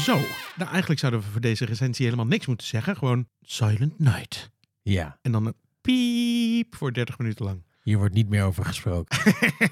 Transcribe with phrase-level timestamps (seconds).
[0.00, 0.20] Zo,
[0.56, 2.96] nou eigenlijk zouden we voor deze recensie helemaal niks moeten zeggen.
[2.96, 4.50] Gewoon Silent Night.
[4.82, 7.62] Ja, En dan een piep voor 30 minuten lang.
[7.82, 9.18] hier wordt niet meer over gesproken.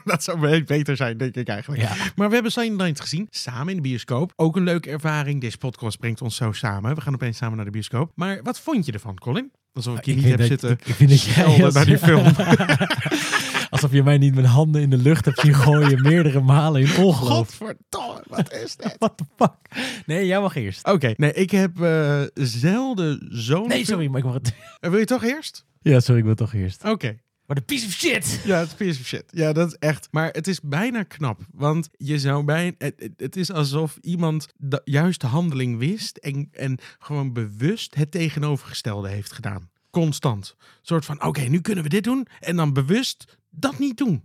[0.04, 1.82] Dat zou be- beter zijn, denk ik eigenlijk.
[1.82, 1.94] Ja.
[2.16, 4.32] Maar we hebben Silent Night gezien, samen in de bioscoop.
[4.36, 5.40] Ook een leuke ervaring.
[5.40, 6.94] Deze podcast brengt ons zo samen.
[6.94, 8.12] We gaan opeens samen naar de bioscoop.
[8.14, 9.52] Maar wat vond je ervan, Colin?
[9.72, 12.24] Alsof ik je niet heb zitten ik, ik vind dat jij naar die film.
[13.72, 16.86] Alsof je mij niet met handen in de lucht hebt zien gooien meerdere malen in
[17.04, 17.18] ongeloof.
[17.58, 18.96] Godverdomme, wat is dit?
[18.98, 19.82] What the fuck?
[20.06, 20.86] Nee, jij mag eerst.
[20.86, 23.68] Oké, nee, ik heb eh, zelden zo'n...
[23.68, 24.54] Nee, sorry, maar ik mag het.
[24.80, 25.64] Eh, Wil je toch eerst?
[25.82, 26.84] Ja, sorry, ik wil toch eerst.
[26.84, 27.18] Oké.
[27.46, 28.40] What a piece of shit!
[28.44, 29.24] Ja, het is piece of shit.
[29.30, 30.08] Ja, dat is echt.
[30.10, 31.40] Maar het is bijna knap.
[31.52, 32.72] Want je zou bijna.
[32.78, 36.16] Het, het- het is alsof iemand de juiste handeling wist.
[36.16, 39.70] En, en gewoon bewust het tegenovergestelde heeft gedaan.
[39.90, 40.54] Constant.
[40.58, 42.26] Een soort van: oké, nu kunnen we dit doen.
[42.40, 44.24] En dan bewust dat niet doen.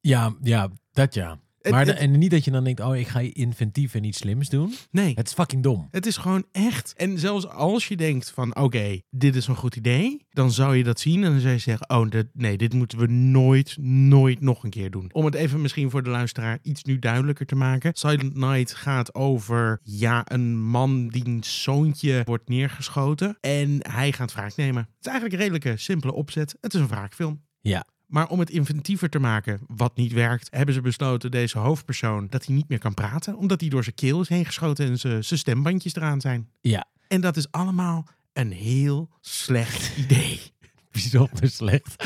[0.00, 1.42] Ja, ja, dat ja.
[1.60, 4.04] Het- Maar de- het- en niet dat je dan denkt, oh, ik ga inventief en
[4.04, 4.74] iets slims doen.
[4.90, 5.14] Nee.
[5.14, 5.88] Het is fucking dom.
[5.90, 6.92] Het is gewoon echt.
[6.96, 10.84] En zelfs als je denkt van oké, dit is een goed idee, dan zou je
[10.84, 14.40] dat zien en dan zou je zeggen, oh dit, nee, dit moeten we nooit, nooit
[14.40, 15.10] nog een keer doen.
[15.12, 17.90] Om het even misschien voor de luisteraar iets nu duidelijker te maken.
[17.94, 24.56] Silent Night gaat over ja, een man diens zoontje wordt neergeschoten en hij gaat wraak
[24.56, 24.82] nemen.
[24.82, 26.56] Het is eigenlijk een redelijke simpele opzet.
[26.60, 27.42] Het is een wraakfilm.
[27.60, 27.86] Ja.
[28.06, 32.46] Maar om het inventiever te maken, wat niet werkt, hebben ze besloten deze hoofdpersoon dat
[32.46, 35.24] hij niet meer kan praten, omdat hij door zijn keel is heen geschoten en zijn
[35.24, 36.48] zijn stembandjes eraan zijn.
[36.60, 40.40] Ja, En dat is allemaal een heel slecht idee.
[40.92, 42.04] bijzonder slecht.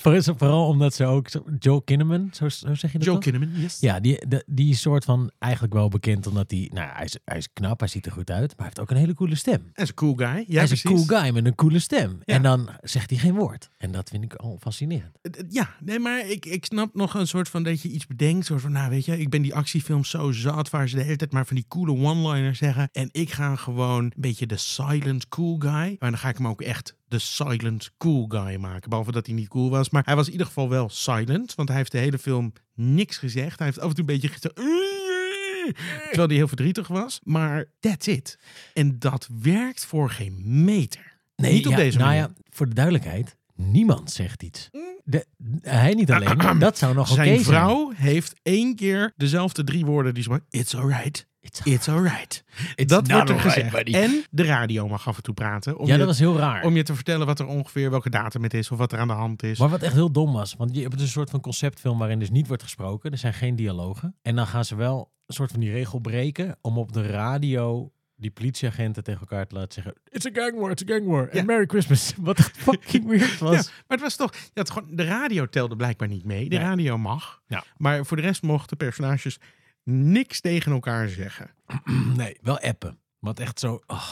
[0.00, 1.26] Vooral- omdat ze ook,
[1.58, 3.18] Joe Kinnaman, zo, zo zeg je dat Joe?
[3.18, 3.80] Kinnaman, yes.
[3.80, 7.38] Ja, die, die is soort van eigenlijk wel bekend omdat hij, nou, hij is, hij
[7.38, 9.70] is knap, hij ziet er goed uit, maar hij heeft ook een hele coole stem.
[9.72, 10.26] Hij is een cool guy.
[10.26, 10.84] Ja, hij is precies.
[10.84, 12.18] een cool guy met een coole stem.
[12.24, 12.34] Ja.
[12.34, 13.68] En dan zegt hij geen woord.
[13.78, 15.18] En dat vind ik al fascinerend.
[15.22, 18.06] Eh, eh, Ja, nee, maar ik, ik snap nog een soort van dat je iets
[18.06, 18.46] bedenkt.
[18.46, 21.16] Soort van, nou weet je, ik ben die actiefilms zo zat waar ze de hele
[21.16, 22.88] tijd maar van die coole one-liners zeggen.
[22.92, 25.96] En ik ga gewoon een beetje de silent cool guy.
[25.98, 28.90] Maar dan ga ik hem ook echt de silent cool guy maken.
[28.90, 29.90] Behalve dat hij niet cool was.
[29.90, 31.54] Maar hij was in ieder geval wel silent.
[31.54, 33.58] Want hij heeft de hele film niks gezegd.
[33.58, 34.54] Hij heeft af en toe een beetje gezegd...
[36.04, 37.20] Terwijl hij heel verdrietig was.
[37.22, 38.38] Maar that's it.
[38.74, 41.20] En dat werkt voor geen meter.
[41.36, 42.22] niet op ja, deze nou manier.
[42.22, 44.70] ja, voor de duidelijkheid, niemand zegt iets.
[45.04, 45.26] De,
[45.60, 47.44] hij niet alleen, dat zou nog oké Zijn zijn.
[47.44, 50.40] vrouw heeft één keer dezelfde drie woorden die ze maar...
[50.50, 51.26] It's alright.
[51.40, 52.44] It's It's alright.
[52.74, 53.70] It's Dat wordt er gezegd.
[53.72, 53.92] buddy.
[53.94, 55.78] En de radio mag af en toe praten.
[55.78, 56.64] Om, ja, je, dat was heel raar.
[56.64, 59.08] om je te vertellen wat er ongeveer, welke datum het is of wat er aan
[59.08, 59.58] de hand is.
[59.58, 62.18] Maar wat echt heel dom was, want je hebt dus een soort van conceptfilm waarin
[62.18, 63.10] dus niet wordt gesproken.
[63.12, 64.16] Er zijn geen dialogen.
[64.22, 67.92] En dan gaan ze wel een soort van die regel breken om op de radio
[68.16, 71.22] die politieagenten tegen elkaar te laten zeggen: It's a gang war, it's a gang war.
[71.32, 71.40] Ja.
[71.40, 72.12] En Merry Christmas.
[72.20, 73.54] Wat fucking weird was.
[73.54, 74.32] Ja, maar het was toch...
[74.34, 76.48] Ja, het gewoon, de radio telde blijkbaar niet mee.
[76.48, 76.64] De Nee.
[76.64, 77.42] radio mag.
[77.46, 77.64] Ja.
[77.76, 79.38] Maar voor de rest mochten personages
[79.84, 81.50] niks tegen elkaar zeggen.
[82.16, 82.98] Nee, wel appen.
[83.18, 83.80] Wat echt zo.
[83.86, 84.10] oh.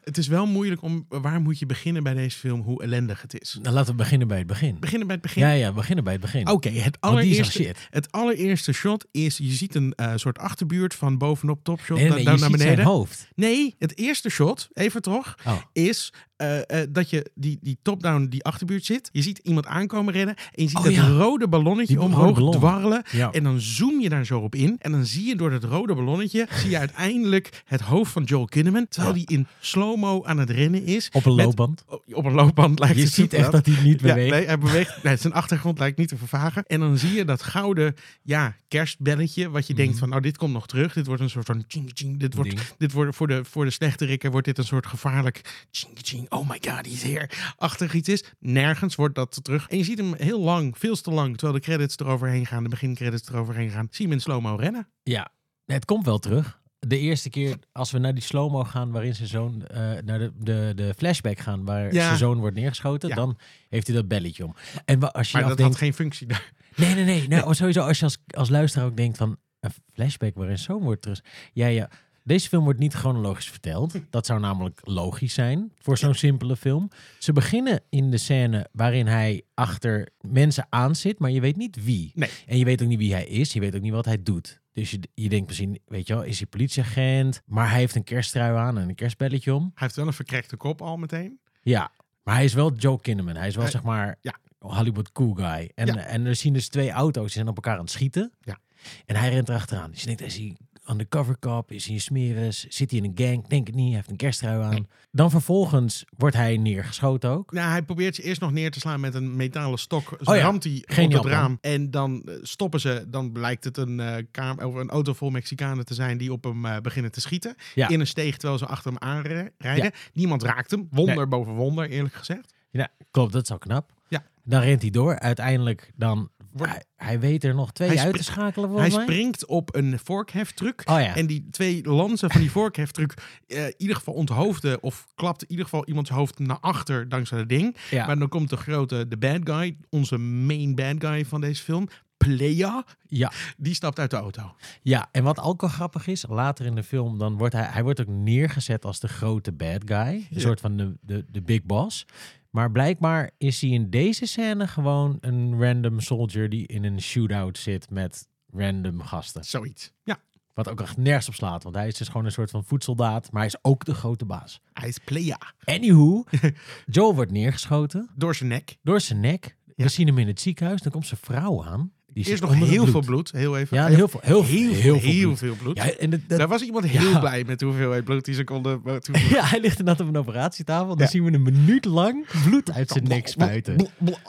[0.00, 1.06] Het is wel moeilijk om...
[1.08, 2.60] Waar moet je beginnen bij deze film?
[2.60, 3.58] Hoe ellendig het is.
[3.62, 4.76] Nou, laten we beginnen bij het begin.
[4.80, 5.42] Beginnen bij het begin?
[5.42, 6.48] Ja, ja, beginnen bij het begin.
[6.48, 11.64] Oké, het allereerste, het allereerste shot is, je ziet een eh, soort achterbuurt van bovenop
[11.64, 12.74] topshot Nee, nee, je naar ziet beneden.
[12.74, 13.28] zijn hoofd.
[13.34, 15.56] Nee, het eerste shot, even toch, Oh.
[15.72, 19.08] is eh, eh, dat je die, die top-down, die achterbuurt zit.
[19.12, 21.08] Je ziet iemand aankomen rennen en je ziet Oh, dat ja.
[21.08, 22.52] rode ballonnetje Die omhoog ballon.
[22.52, 23.02] dwarrelen.
[23.10, 23.30] Ja.
[23.32, 24.76] En dan zoom je daar zo op in.
[24.78, 28.44] En dan zie je door dat rode ballonnetje, zie je uiteindelijk het hoofd van Joel
[28.44, 28.88] Kinnaman.
[28.88, 29.24] Terwijl Ja.
[29.26, 31.08] die in slow-mo aan het rennen is.
[31.12, 31.84] Op een Met- loopband.
[32.12, 34.30] Op een loopband lijkt Je het ziet echt dat hij niet beweegt.
[34.30, 35.02] nee, hij beweegt.
[35.02, 36.64] Nee, zijn achtergrond lijkt niet te vervagen.
[36.66, 39.50] En dan zie je dat gouden ja, kerstbelletje.
[39.50, 39.98] Wat je denkt Mhm.
[40.00, 40.92] van, nou, dit komt nog terug.
[40.92, 42.18] Dit wordt een soort van ching ching.
[42.18, 42.62] Dit wordt, Ding.
[42.78, 46.27] dit wordt voor de, voor de slechterikken wordt dit een soort gevaarlijk ching ching.
[46.28, 47.28] Oh my god, he's here.
[47.56, 48.24] Achtig iets is.
[48.38, 49.68] Nergens wordt dat terug.
[49.68, 51.36] En je ziet hem heel lang, veel te lang.
[51.36, 53.86] Terwijl de credits eroverheen gaan, de begincredits eroverheen gaan.
[53.90, 54.88] Zie je hem in slow-mo rennen.
[55.02, 55.28] Ja,
[55.66, 56.60] het komt wel terug.
[56.78, 60.32] De eerste keer als we naar die slow-mo gaan, waarin zijn zoon eh, naar de,
[60.38, 62.04] de, de flashback gaan, waar Ja.
[62.06, 63.14] zijn zoon wordt neergeschoten, Ja.
[63.14, 64.54] dan heeft hij dat belletje om.
[64.84, 66.52] En wa- als je Maar dat had geen functie daar.
[66.76, 70.34] nee, nee, nee, oh, sowieso als je als, als luisteraar ook denkt van een flashback
[70.34, 71.20] waarin zoon wordt terug.
[71.52, 71.90] Ja, ja.
[72.28, 73.94] Deze film wordt niet chronologisch verteld.
[74.10, 76.88] Dat zou namelijk logisch zijn voor zo'n simpele film.
[77.18, 81.84] Ze beginnen in de scène waarin hij achter mensen aan zit, maar je weet niet
[81.84, 82.12] wie.
[82.14, 82.30] Nee.
[82.46, 83.52] En je weet ook niet wie hij is.
[83.52, 84.60] Je weet ook niet wat hij doet.
[84.72, 87.42] Dus je, je denkt misschien, weet je wel, is hij politieagent?
[87.46, 89.62] Maar hij heeft een kersttrui aan en een kerstbelletje om.
[89.62, 91.40] Hij heeft wel een verkrekte kop al meteen.
[91.62, 91.90] Ja,
[92.22, 93.36] maar hij is wel Joe Kinnaman.
[93.36, 94.34] Hij is wel, Hij- zeg maar, ja.
[94.58, 95.70] Hollywood cool guy.
[95.74, 95.96] En, Ja.
[95.96, 98.32] en er zien dus twee auto's die zijn op elkaar aan het schieten.
[98.40, 98.58] Ja.
[99.06, 99.90] En hij rent erachteraan.
[99.90, 100.56] Dus je denkt, is hij
[100.90, 103.94] undercover cop, is hij een smeris, zit hij in een gang, denk het niet, hij
[103.94, 104.86] heeft een kersttrui aan.
[105.10, 107.52] Dan vervolgens wordt hij neergeschoten ook.
[107.52, 110.16] Nou, hij probeert ze eerst nog neer te slaan met een metalen stok.
[110.20, 111.58] Zo Oh ja, ramt hij op het raam.
[111.60, 113.04] En dan eh, stoppen ze.
[113.08, 116.44] Dan blijkt het een, eh kamer, of een auto vol Mexicanen te zijn die op
[116.44, 117.54] hem eh, beginnen te schieten.
[117.74, 117.88] Ja.
[117.88, 119.92] In een steeg terwijl ze achter hem aanrijden.
[120.12, 120.86] Niemand raakt hem.
[120.90, 121.26] Wonder Nee.
[121.26, 122.54] boven wonder, eerlijk gezegd.
[122.70, 123.92] Ja, klopt, dat is al knap.
[124.08, 124.22] Ja.
[124.44, 125.18] Dan rent hij door.
[125.18, 128.94] Uiteindelijk dan, Wordt- hij, hij weet er nog twee Hij uit te schakelen Hij volgens
[128.94, 129.04] mij.
[129.04, 130.82] springt op een vorkheftruck.
[130.84, 131.16] Oh ja.
[131.16, 133.14] En die twee lansen van die vorkheftruck
[133.46, 137.38] eh in ieder geval onthoofden of klapt in ieder geval iemands hoofd naar achter dankzij
[137.38, 137.76] dat ding.
[137.90, 138.06] ja.
[138.06, 141.88] Maar dan komt de grote, de bad guy, onze main bad guy van deze film,
[142.16, 143.32] Playa, ja.
[143.56, 144.54] die stapt uit de auto.
[144.82, 147.82] Ja, en wat ook al grappig is, later in de film, dan wordt hij, hij
[147.82, 149.96] wordt ook neergezet als de grote bad guy.
[150.14, 150.40] Een Ja.
[150.40, 152.06] soort van de, de, de big boss.
[152.50, 157.58] Maar blijkbaar is hij in deze scène gewoon een random soldier die in een shootout
[157.58, 159.44] zit met random gasten.
[159.44, 159.92] Zoiets.
[160.04, 160.16] Ja,
[160.54, 163.30] Wat ook echt nergens op slaat, want hij is dus gewoon een soort van voedsoldaat,
[163.32, 164.60] maar hij is ook de grote baas.
[164.72, 165.38] hij is Playa.
[165.64, 166.24] Anywho,
[166.86, 168.76] Joel wordt neergeschoten Door zijn nek.
[168.82, 169.56] door zijn nek.
[169.76, 169.84] Ja.
[169.84, 171.92] We zien hem in het ziekenhuis, dan komt zijn vrouw aan.
[172.12, 172.90] Die Eerst nog heel bloed.
[172.90, 173.30] veel bloed.
[173.32, 173.76] Heel even.
[173.76, 175.38] Ja, heel veel, heel, heel, heel, veel heel bloed.
[175.38, 175.76] veel bloed.
[175.76, 177.18] Ja, en dat- dat- Daar was iemand heel Ja.
[177.18, 178.82] blij met de hoeveelheid bloed die ze konden
[179.30, 180.96] Ja, hij ligt inderdaad op een operatietafel.
[180.96, 183.76] Dan zien we een minuut lang bloed uit zijn nek spuiten.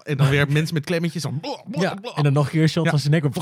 [0.04, 1.22] En dan weer mensen met klemmetjes.
[1.22, 1.42] Dan
[1.72, 3.24] Ja, en dan nog een keer een shot van zijn nek.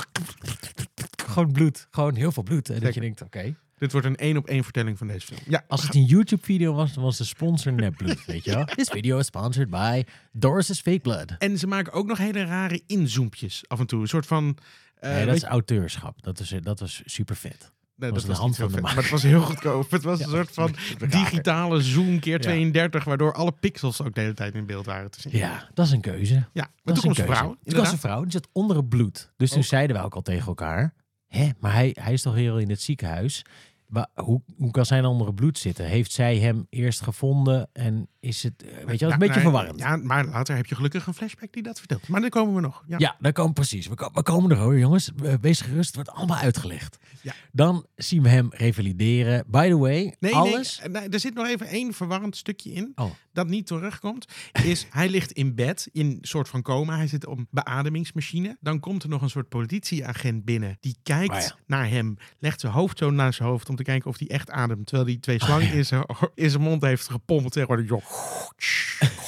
[1.28, 1.88] Gewoon bloed.
[1.92, 2.70] Gewoon heel veel bloed.
[2.70, 3.56] En dat je denkt, oké.
[3.78, 5.40] Dit wordt een één op één vertelling van deze film.
[5.48, 8.66] Ja, Als het een YouTube-video was, dan was de sponsor nepbloed, weet je wel.
[8.76, 11.32] This video is sponsored by Doris' Fake Blood.
[11.38, 14.02] En ze maken ook nog hele rare inzoompjes af en toe.
[14.02, 14.58] Een soort van...
[14.96, 16.24] eh, nee, dat weet is je- auteurschap.
[16.24, 17.72] Dat, is, dat was super vet.
[17.96, 18.96] nee, was dat de was hand niet van de vet, maker.
[18.96, 19.92] Maar het was heel goedkoop.
[19.92, 20.76] Het was een soort van
[21.10, 22.40] digitale zoom keer Ja.
[22.40, 25.38] 32, waardoor alle pixels ook de hele tijd in beeld waren te zien.
[25.38, 26.34] Ja, dat is een keuze.
[26.34, 27.40] Ja, maar Dat toen komt een vrouw.
[27.48, 27.92] Toen was inderdaad.
[27.94, 29.32] een vrouw, die zat onder het bloed.
[29.38, 30.94] Dus toen zeiden we ook al tegen elkaar...
[31.28, 33.46] Hè, maar hij, hij is toch heel in het ziekenhuis?
[33.88, 35.86] Wa- hoe, hoe kan zij dan onder het bloed zitten?
[35.86, 38.64] Heeft zij hem eerst gevonden en is het...
[38.64, 39.80] eh, Weet je is een Ja, beetje nee, verwarrend.
[39.80, 42.08] Ja, maar later heb je gelukkig een flashback die dat vertelt.
[42.08, 42.84] Maar daar komen we nog.
[42.88, 42.96] Ja.
[43.00, 43.88] Ja, daar komen precies.
[43.88, 45.12] We, ko- we komen er hoor, jongens.
[45.24, 46.98] Eh, Wees gerust, het wordt allemaal uitgelegd.
[47.22, 47.34] Ja.
[47.52, 49.44] Dan zien we hem revalideren.
[49.48, 50.80] By the way, Nee, alles...
[50.80, 52.92] nee, nee, er zit nog even één verwarrend stukje in.
[52.96, 53.12] Oh.
[53.38, 54.26] Dat niet terugkomt.
[54.64, 56.96] Is hij ligt in bed in een soort van coma.
[56.96, 58.58] Hij zit op beademingsmachine.
[58.60, 60.78] Dan komt er nog een soort politieagent binnen.
[60.80, 61.56] Die kijkt Oh ja.
[61.68, 62.18] naar hem.
[62.40, 63.70] Legt zijn hoofd zo naar zijn hoofd.
[63.70, 64.88] Om te kijken of hij echt ademt.
[64.88, 65.78] Terwijl hij twee slangen Oh ja.
[65.78, 66.06] in, zijn,
[66.36, 67.10] in zijn mond heeft.
[67.54, 67.82] Zeg maar.
[67.82, 68.04] Joh.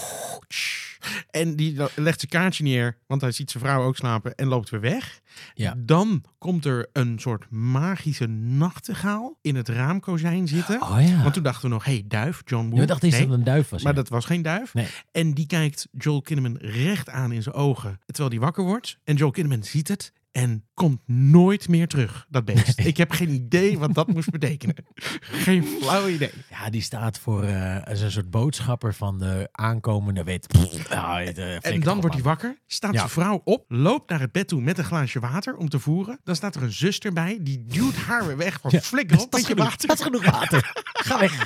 [1.29, 2.97] En die legt zijn kaartje neer.
[3.07, 4.35] Want hij ziet zijn vrouw ook slapen.
[4.35, 5.19] En loopt weer weg.
[5.53, 5.73] Ja.
[5.77, 10.81] Dan komt er een soort magische nachtegaal in het raamkozijn zitten.
[10.81, 11.21] Oh ja.
[11.21, 12.79] Want toen dachten we nog, hey, duif, John Woo.
[12.79, 13.83] Je dacht eens Nee, dat het een duif was.
[13.83, 13.97] maar ja.
[13.99, 14.73] dat was geen duif.
[14.73, 14.87] Nee.
[15.11, 18.97] En die kijkt Joel Kinnaman recht aan in zijn ogen, terwijl hij wakker wordt.
[19.03, 22.79] En Joel Kinnaman ziet het en komt nooit meer terug, dat beest.
[22.79, 24.75] Ik heb geen idee wat dat moest betekenen.
[25.45, 26.31] Geen flauw idee.
[26.49, 30.45] Ja, die staat voor eh, als een soort boodschapper van de aankomende weet.
[30.89, 32.97] Ja, het, eh, En dan wordt hij wakker, staat Ja.
[32.99, 36.19] zijn vrouw op, loopt naar het bed toe met een glaasje water om te voeren.
[36.23, 39.31] Dan staat er een zuster bij, die duwt haar weer weg van Ja, flikker op
[39.31, 39.87] met je genoeg, water.
[39.87, 40.71] Dat is genoeg water.
[41.07, 41.45] Ga weg.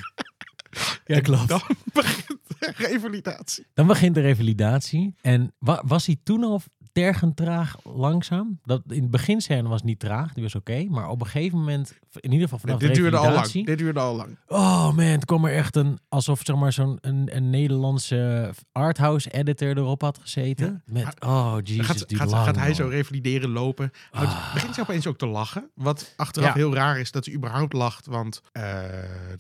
[1.06, 1.48] Ja, klopt.
[1.48, 1.62] Dan
[1.94, 2.28] begint
[2.58, 3.66] de revalidatie.
[3.74, 5.16] Dan begint de revalidatie.
[5.22, 6.62] En wa- was hij toen al
[6.94, 8.60] tergend traag langzaam?
[8.64, 10.86] Dat, in het beginscène was niet traag, die was oké.
[10.90, 13.66] maar op een gegeven moment, in ieder geval vanaf Dit de duurde al lang.
[13.66, 14.38] Dit duurde al lang.
[14.48, 19.30] Oh man, het kwam er echt een, alsof zeg maar zo'n een, een Nederlandse arthouse
[19.32, 20.82] editor erop had gezeten.
[20.86, 22.76] Met, oh jezus, gaat, duurt gaat, lang, gaat hij man.
[22.76, 23.92] zo revalideren, lopen.
[24.12, 24.54] Ah.
[24.54, 25.70] Begint ze opeens ook te lachen.
[25.76, 26.54] Wat achteraf Ja.
[26.54, 28.06] heel raar is dat ze überhaupt lacht.
[28.06, 28.64] Want eh,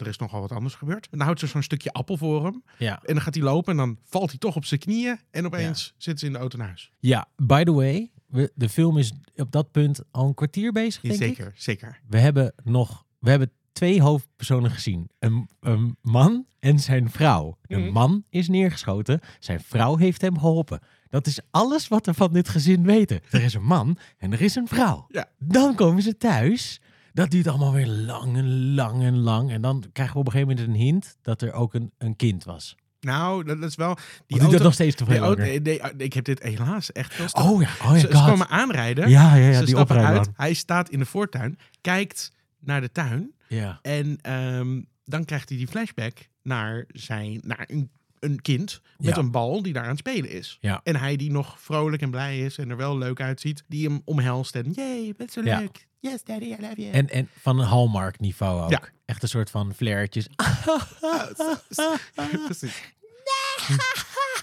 [0.02, 1.04] er is nogal wat anders gebeurd.
[1.12, 2.64] En dan houdt ze zo'n stukje appel voor hem.
[2.78, 3.00] Ja.
[3.04, 5.20] En dan gaat hij lopen en dan valt hij toch op zijn knieën.
[5.32, 6.92] En opeens zit ze in de auto naar huis.
[7.00, 11.02] ja, by the way, we, de film is op dat punt al een kwartier bezig,
[11.02, 11.20] denk ik.
[11.20, 12.00] zeker, zeker.
[12.08, 15.10] We hebben nog, we hebben twee hoofdpersonen gezien.
[15.20, 17.58] Een, een man en zijn vrouw.
[17.62, 17.92] De Mhm.
[17.92, 20.80] man is neergeschoten, zijn vrouw heeft hem geholpen.
[21.10, 23.22] Dat is alles wat we van dit gezin weten.
[23.30, 25.06] Er is een man en er is een vrouw.
[25.10, 25.26] Ja.
[25.40, 26.82] Dan komen ze thuis.
[27.14, 29.52] Dat duurt allemaal weer lang en lang en lang.
[29.52, 32.16] En dan krijgen we op een gegeven moment een hint dat er ook een, een
[32.16, 32.76] kind was.
[33.04, 33.98] Nou, dat is wel...
[34.28, 37.26] Die auto, dat nog steeds te veel nee, nee, ik heb dit helaas echt veel
[37.44, 39.10] Oh ja, oh ja, ze, ze komen aanrijden.
[39.10, 40.30] Ja, ja, ja, ze die stappen uit.
[40.36, 41.58] Hij staat in de voortuin.
[41.82, 43.34] Kijkt naar de tuin.
[43.48, 43.80] Ja.
[43.82, 49.22] En ehm, dan krijgt hij die flashback naar, zijn, naar een, een kind met Ja.
[49.22, 50.58] een bal die daar aan het spelen is.
[50.62, 50.82] Ja.
[50.84, 54.02] En hij die nog vrolijk en blij is en er wel leuk uitziet, die hem
[54.06, 55.60] omhelst en jee, je bent zo Ja.
[55.60, 55.88] leuk.
[56.04, 56.92] Yes, daddy, I love you.
[56.92, 58.70] En, en van een Hallmark niveau ook.
[58.70, 58.82] Ja.
[59.06, 60.28] Echt een soort van flairtjes.
[62.46, 62.82] Precies.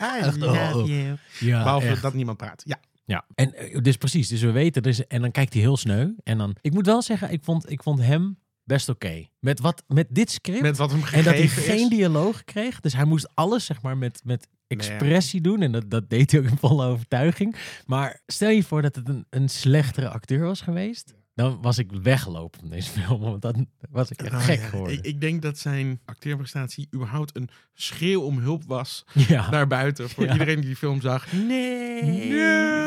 [0.00, 0.34] I oh.
[0.36, 1.16] love you.
[1.40, 2.02] Ja, Behalve echt.
[2.02, 2.62] dat niemand praat.
[2.64, 2.80] Ja.
[3.04, 4.28] Ja, en eh, dus precies.
[4.28, 6.08] Dus we weten, dus, en dan kijkt hij heel sneu.
[6.22, 9.26] En dan, ik moet wel zeggen, ik vond, ik vond hem best oké.
[9.38, 10.62] Met wat met dit script.
[10.62, 12.80] Met wat hem en dat hij geen dialoog kreeg.
[12.80, 15.62] Dus hij moest alles zeg maar met, met expressie doen.
[15.62, 17.56] En dat, dat deed hij ook in volle overtuiging.
[17.86, 21.14] Maar stel je voor dat het een, een slechtere acteur was geweest.
[21.34, 23.20] Dan was ik weggelopen van deze film.
[23.20, 24.96] Want dan was ik echt Nou gek ja, geworden.
[24.98, 29.50] Ik, ik denk dat zijn acteerprestatie überhaupt een schreeuw om hulp was ja.
[29.50, 30.10] naar buiten.
[30.10, 30.32] Voor Ja.
[30.32, 31.32] iedereen die die film zag.
[31.32, 32.30] Nee,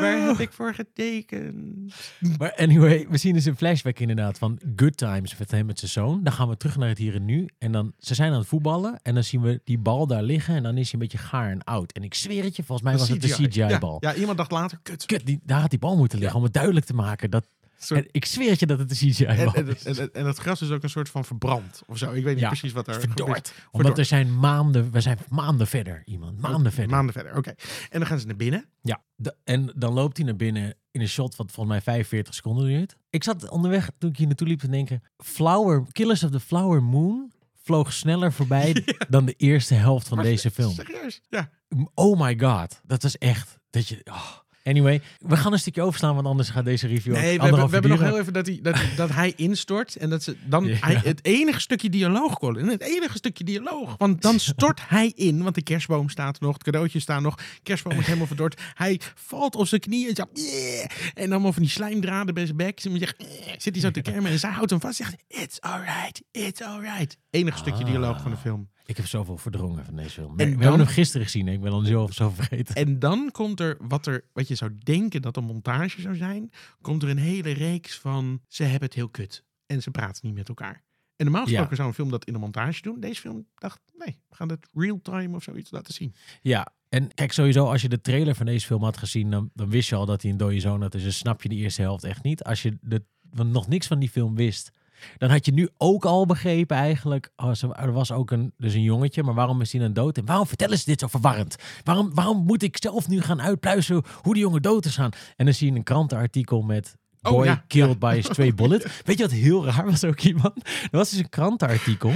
[0.00, 1.94] waar heb ik voor getekend?
[2.38, 5.90] Maar anyway, we zien dus een flashback inderdaad van Good Times met hem met zijn
[5.90, 6.22] zoon.
[6.22, 7.48] Dan gaan we terug naar het hier en nu.
[7.58, 8.98] En dan, ze zijn aan het voetballen.
[9.02, 10.54] En dan zien we die bal daar liggen.
[10.54, 11.92] En dan is hij een beetje gaar en oud.
[11.92, 13.96] En ik zweer het je, volgens mij was het de CGI-bal.
[14.00, 15.06] Ja, ja, iemand dacht later, kut.
[15.06, 17.30] Kut, die, daar had die bal moeten liggen om het duidelijk te maken.
[17.30, 17.46] Dat,
[17.84, 19.84] Soort- en ik zweer het je dat het de CGI-bal en, en, is.
[19.84, 22.12] en, en, en dat gras is ook een soort van verbrand of zo.
[22.12, 23.18] Ik weet niet Ja, precies wat er Verdord.
[23.48, 23.52] gebeurt.
[23.70, 26.02] Omdat er zijn maanden, we zijn maanden verder.
[26.04, 26.90] Iemand, maanden verder.
[26.90, 27.54] Maanden verder, oké.
[27.90, 28.64] En dan gaan ze naar binnen.
[28.82, 32.34] Ja, de- en dan loopt hij naar binnen in een shot wat volgens mij 45
[32.34, 32.96] seconden duurt.
[33.10, 35.02] Ik zat onderweg toen ik hier naartoe liep te denken...
[35.16, 40.26] Flower, Killers of the Flower Moon vloog sneller voorbij dan de eerste helft van Maar
[40.26, 40.72] deze film.
[40.72, 41.20] Serieus?
[41.28, 41.50] Ja.
[41.94, 43.58] Oh my god, dat was echt...
[43.70, 44.30] Dat je, oh.
[44.64, 47.72] Anyway, we gaan een stukje overslaan, want anders gaat deze review Nee, we hebben, we
[47.72, 50.76] hebben nog heel even dat hij, dat, dat hij instort en dat ze dan Ja.
[50.80, 53.94] hij, het enige stukje dialoog, Colin, het enige stukje dialoog.
[53.98, 57.98] Want dan stort hij in, want de kerstboom staat nog, het cadeautje staan nog, kerstboom
[57.98, 58.60] is helemaal verdord.
[58.74, 62.56] Hij valt op zijn knieën en, zo, "Yeah." en dan van die slijmdraden bij zijn
[62.56, 62.80] bek.
[62.84, 65.42] En zegt, "Yeah." zit hij zo te kermen en zij houdt hem vast en zegt,
[65.42, 67.16] it's alright, it's alright.
[67.30, 67.90] Enige stukje Ah.
[67.90, 68.68] dialoog van de film.
[68.86, 70.30] Ik heb zoveel verdrongen van deze film.
[70.30, 72.74] En we dan- hebben hem gisteren gezien, ik ben al zo, zo vergeten.
[72.74, 76.50] En dan komt er wat, er, wat je zou denken dat een montage zou zijn,
[76.80, 80.34] komt er een hele reeks van ze hebben het heel kut en ze praten niet
[80.34, 80.82] met elkaar.
[81.16, 81.76] En normaal gesproken Ja.
[81.76, 83.00] zou een film dat in een montage doen.
[83.00, 86.14] Deze film dacht, nee, we gaan het real-time of zoiets laten zien.
[86.42, 89.70] Ja, en kijk, sowieso als je de trailer van deze film had gezien, dan, dan
[89.70, 90.92] wist je al dat hij een dode zoon had.
[90.92, 92.44] Dus dan snap je de eerste helft echt niet.
[92.44, 94.70] Als je de, want nog niks van die film wist,
[95.18, 97.30] dan had je nu ook al begrepen eigenlijk.
[97.36, 100.18] Oh, er was ook een, dus een jongetje, maar waarom is hij dan dood?
[100.18, 101.56] En waarom vertellen ze dit zo verwarrend?
[101.82, 105.10] Waarom, waarom moet ik zelf nu gaan uitpluizen hoe die jongen dood is gaan?
[105.36, 108.08] En dan zie je een krantenartikel met Oh, boy ja, killed ja.
[108.10, 109.02] by a stray bullet.
[109.04, 110.66] Weet je wat heel raar was ook iemand?
[110.66, 112.12] Er was dus een krantenartikel.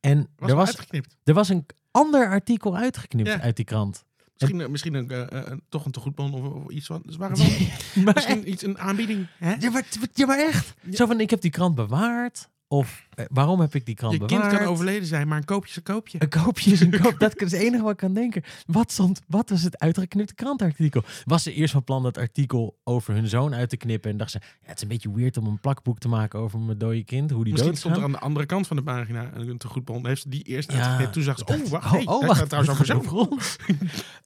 [0.00, 0.76] En Was er was,
[1.24, 3.40] er was een ander artikel uitgeknipt Ja.
[3.40, 4.04] uit die krant.
[4.40, 7.02] Misschien, eh, misschien een, eh, eh, een- toch een tegoedbon of, of iets van.
[7.06, 7.46] Dus waren wel
[8.14, 9.26] misschien iets, een aanbieding.
[9.38, 9.54] Hè?
[9.58, 10.74] ja, maar, ja, maar echt.
[10.92, 12.48] Zo van, ik heb die krant bewaard.
[12.72, 14.56] Of eh, waarom heb ik die krant Je kind bewaard?
[14.58, 16.18] kan overleden zijn, maar een koopje is een koopje.
[16.22, 17.18] Een koopje is een koop.
[17.18, 18.42] Dat is het enige wat ik kan denken.
[18.66, 21.02] Wat, stond, wat was het uitgeknipte krantartikel?
[21.24, 24.10] Was ze eerst van plan dat artikel over hun zoon uit te knippen?
[24.10, 26.58] En dacht ze, ja, het is een beetje weird om een plakboek te maken over
[26.58, 27.30] mijn dode kind.
[27.30, 30.06] Hoe die Misschien dood stond er aan de andere kant van de pagina een tegoedbon.
[30.06, 31.12] Heeft ze die eerst Ja, uitgeknipt.
[31.12, 33.10] Toen zag ze, oh, wacht, hey, oh, daar wacht, trouwens over het zo.
[33.10, 33.56] gaat over ons.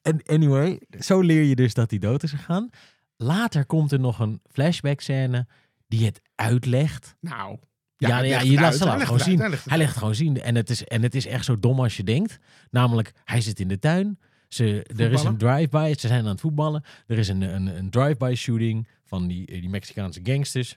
[0.02, 2.70] En anyway, zo leer je dus dat hij dood is gegaan.
[3.16, 5.46] Later komt er nog een flashback scène
[5.88, 7.16] die het uitlegt.
[7.20, 7.58] Nou.
[7.96, 9.38] Ja, ja, legt je laat ze gewoon uit, zien.
[9.38, 10.40] hij legt het Hij legt het gewoon zien.
[10.42, 12.38] En het, is, en het is echt zo dom als je denkt.
[12.70, 14.18] Namelijk, hij zit in de tuin.
[14.48, 15.94] Ze, er is een drive-by.
[15.98, 16.84] Ze zijn aan het voetballen.
[17.06, 20.76] Er is een, een, een drive-by shooting van die, die Mexicaanse gangsters.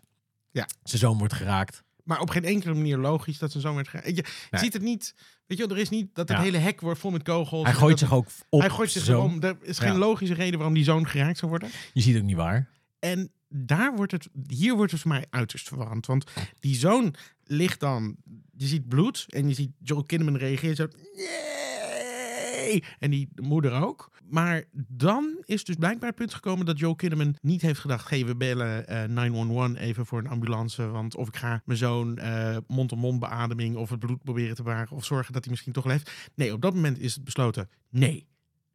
[0.52, 0.68] Ja.
[0.84, 1.84] Zijn zoon wordt geraakt.
[2.04, 4.62] Maar op geen enkele manier logisch dat zijn zoon werd ge- Je Nee.
[4.62, 5.14] ziet het niet.
[5.46, 6.44] Weet je wel, er is niet dat het Ja.
[6.44, 7.64] hele hek wordt vol met kogels.
[7.64, 9.42] Hij gooit zich ook op Hij gooit zich zoon.
[9.42, 9.98] Er is geen Ja.
[9.98, 11.70] logische reden waarom die zoon geraakt zou worden.
[11.94, 12.70] Je ziet ook niet waar.
[13.00, 16.06] En daar wordt het, hier wordt het voor mij uiterst verwarrend.
[16.06, 18.16] Want die zoon ligt dan,
[18.52, 20.88] je ziet bloed en je ziet Joel Kinnaman reageren zo.
[21.16, 24.12] "Nee!" En die moeder ook.
[24.30, 28.26] Maar dan is dus blijkbaar het punt gekomen dat Joel Kinnaman niet heeft gedacht: hey,
[28.26, 30.88] we bellen eh 911 even voor een ambulance.
[30.88, 34.98] Want of ik ga mijn zoon eh, mond-op-mond beademing of het bloed proberen te bewaren
[34.98, 36.12] of zorgen dat hij misschien toch leeft.
[36.36, 38.28] Nee, op dat moment is het besloten: nee.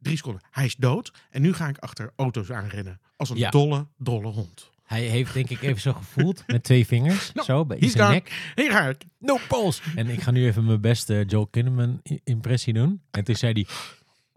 [0.03, 0.41] Drie seconden.
[0.51, 1.11] Hij is dood.
[1.29, 2.99] En nu ga ik achter auto's aanrennen.
[3.15, 3.49] Als een Ja.
[3.49, 4.71] dolle, dolle hond.
[4.83, 7.31] Hij heeft denk ik even zo gevoeld met twee vingers.
[7.33, 8.09] Nou, zo, bij zijn gone.
[8.13, 8.51] nek.
[8.55, 9.05] Hier ga ik.
[9.19, 9.81] No balls.
[9.95, 13.01] En ik ga nu even mijn beste Joel Kinnaman i- impressie doen.
[13.11, 13.61] En toen zei hij...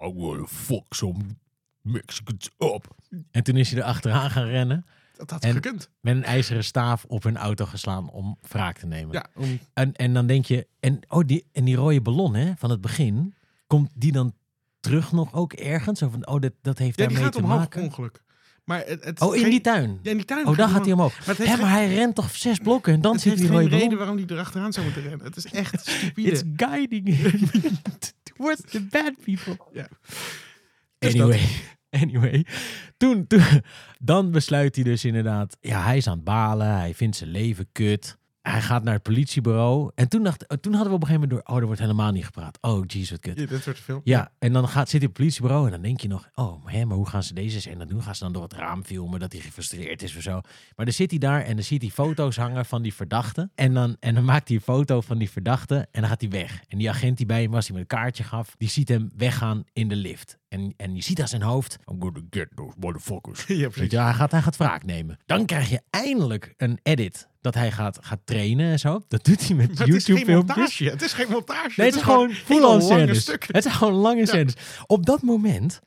[0.08, 1.18] I wanna fuck some
[1.80, 2.94] Mexicans up.
[3.30, 4.86] En toen is hij er achteraan gaan rennen.
[5.16, 5.90] Dat had En- gekund.
[6.00, 9.12] Met een ijzeren staaf op hun auto geslaan om wraak te nemen.
[9.14, 10.66] Ja, om, En, en dan denk je...
[10.80, 13.34] En, oh, die, en die rode ballon hè, van het begin...
[13.66, 14.34] Komt die dan
[14.86, 16.02] terug nog ook ergens?
[16.02, 17.82] Of van, oh, dat, dat heeft ja daarmee gaat te omhoog maken?
[17.82, 18.24] ongeluk.
[18.64, 19.98] Maar het, het Oh, in geen- die tuin?
[20.02, 20.46] Ja, in die tuin.
[20.46, 21.26] Oh, daar gaat hij omhoog.
[21.26, 23.62] Maar het geen- maar hij rent toch zes blokken en dan het zit geen rode
[23.62, 23.96] reden ballon?
[23.96, 25.26] waarom hij erachteraan zou moeten rennen.
[25.26, 26.30] Het is echt stupide.
[26.30, 27.40] It's guiding him
[28.36, 29.56] towards the bad people.
[29.72, 29.88] Ja.
[30.98, 31.40] Dus Anyway,
[32.02, 32.46] anyway.
[32.96, 33.42] Toen, toen,
[33.98, 36.76] dan besluit hij dus inderdaad, ja, hij is aan het balen.
[36.78, 38.18] Hij vindt zijn leven kut.
[38.50, 39.90] Hij gaat naar het politiebureau.
[39.94, 41.54] En toen, dacht, toen hadden we op een gegeven moment door...
[41.54, 42.58] Oh, er wordt helemaal niet gepraat.
[42.60, 43.38] Oh, jeez, wat kut.
[43.38, 44.00] Ja, dit soort film.
[44.04, 46.28] Ja, en dan gaat, zit hij op het politiebureau en dan denk je nog...
[46.34, 48.02] Oh, hè, maar hoe gaan ze deze scène dan doen?
[48.02, 50.40] Gaan ze dan door het raam filmen dat hij gefrustreerd is of zo?
[50.76, 53.50] Maar dan zit hij daar en dan ziet hij foto's hangen van die verdachte.
[53.54, 56.30] En dan, en dan maakt hij een foto van die verdachte en dan gaat hij
[56.30, 56.62] weg.
[56.68, 58.54] En die agent die bij hem was, die met een kaartje gaf...
[58.58, 60.38] die ziet hem weggaan in de lift.
[60.48, 61.76] En, en je ziet aan zijn hoofd...
[61.90, 63.44] I'm gonna get those motherfuckers.
[63.46, 63.90] Ja, Weet precies.
[63.90, 65.18] je, hij gaat, hij gaat wraak nemen.
[65.26, 69.00] Dan krijg je eindelijk een edit dat hij gaat, gaat trainen en zo.
[69.08, 70.56] Dat doet hij met Maar het is geen YouTube-filmpjes.
[70.56, 70.84] montage.
[70.90, 71.72] Het is geen montage.
[71.76, 73.26] Nee, het is gewoon full-on scènes.
[73.26, 74.26] Het zijn gewoon lange Ja.
[74.26, 74.54] scènes.
[74.86, 75.80] Op dat moment,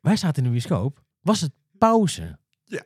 [0.00, 2.38] wij zaten in de bioscoop, was het pauze.
[2.64, 2.82] Ja.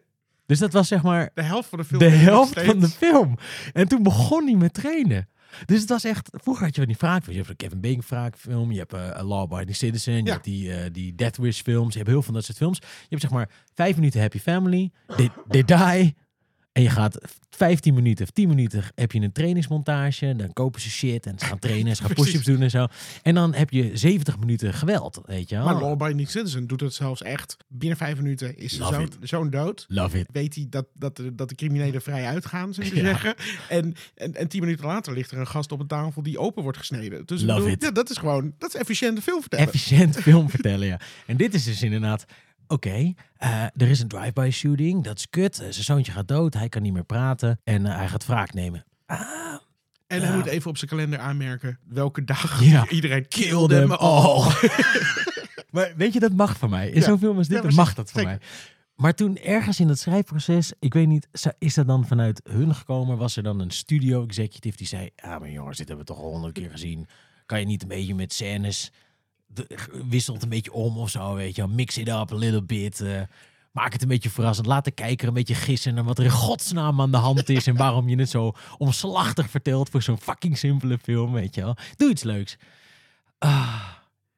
[0.46, 1.98] Dus dat was zeg maar De helft van de film.
[1.98, 3.36] de helft van de film.
[3.72, 5.28] En toen begon hij met trainen.
[5.64, 6.28] Dus het was echt...
[6.32, 7.26] Vroeger had je van die wraak.
[7.26, 8.72] Je hebt een Kevin Bacon wraakfilm.
[8.72, 10.12] Je hebt eh, A Law Abiding Citizen.
[10.14, 10.32] Je Ja.
[10.32, 11.92] hebt die, eh, die Death Wish films.
[11.92, 12.78] Je hebt heel veel van dat soort films.
[12.78, 14.90] Je hebt zeg maar vijf minuten Happy Family.
[15.16, 16.16] They, they die.
[16.76, 17.18] En je gaat
[17.50, 20.34] 15 minuten of 10 minuten heb je een trainingsmontage.
[20.36, 22.86] Dan kopen ze shit en ze gaan trainen en ze gaan push-ups doen en zo.
[23.22, 25.64] En dan heb je 70 minuten geweld, weet je wel.
[25.64, 27.56] Maar Law Abiding Citizen doet het zelfs echt.
[27.68, 29.84] Binnen vijf minuten is zo'n zo'n dood.
[29.88, 30.26] Love it.
[30.32, 33.04] Weet hij dat, dat, de, dat de criminelen vrij uitgaan, zullen we Ja.
[33.04, 33.34] zeggen.
[33.68, 36.62] En, en, en tien minuten later ligt er een gast op een tafel die open
[36.62, 37.26] wordt gesneden.
[37.26, 37.82] Dus Love bedoel, it.
[37.82, 39.66] Ja, dat is gewoon, dat is efficiënte film vertellen.
[39.66, 41.00] Efficiënt film vertellen, ja.
[41.26, 42.24] En dit is dus inderdaad...
[42.68, 45.04] Oké, eh, er is een drive-by shooting.
[45.04, 45.58] Dat is kut.
[45.60, 46.54] Eh, zijn zoontje gaat dood.
[46.54, 47.60] Hij kan niet meer praten.
[47.64, 48.84] En eh, hij gaat wraak nemen.
[49.06, 49.18] Ah,
[50.06, 52.88] en hij moet even op zijn kalender aanmerken welke dag Ja.
[52.98, 54.24] iedereen kill kill them them all.
[54.24, 54.52] all.
[55.70, 56.88] maar weet je, dat mag van mij.
[56.88, 57.06] In Ja.
[57.06, 58.38] zo'n film als dit, Ja, mag dat van mij.
[58.94, 63.16] Maar toen ergens in het schrijfproces, ik weet niet, is dat dan vanuit hun gekomen?
[63.18, 66.22] Was er dan een studio executive die zei, ah maar jongens, dit hebben we toch
[66.22, 67.06] al honderd keer gezien.
[67.46, 68.92] Kan je niet een beetje met scènes,
[69.46, 71.74] de, wisselt een beetje om of zo, weet je wel.
[71.74, 73.00] Mix it up a little bit.
[73.00, 73.22] eh,
[73.72, 74.66] maak het een beetje verrassend.
[74.66, 77.66] Laat de kijker een beetje gissen naar wat er in godsnaam aan de hand is.
[77.66, 81.76] en waarom je het zo omslachtig vertelt voor zo'n fucking simpele film, weet je wel.
[81.96, 82.56] Doe iets leuks.
[83.38, 83.88] Ah,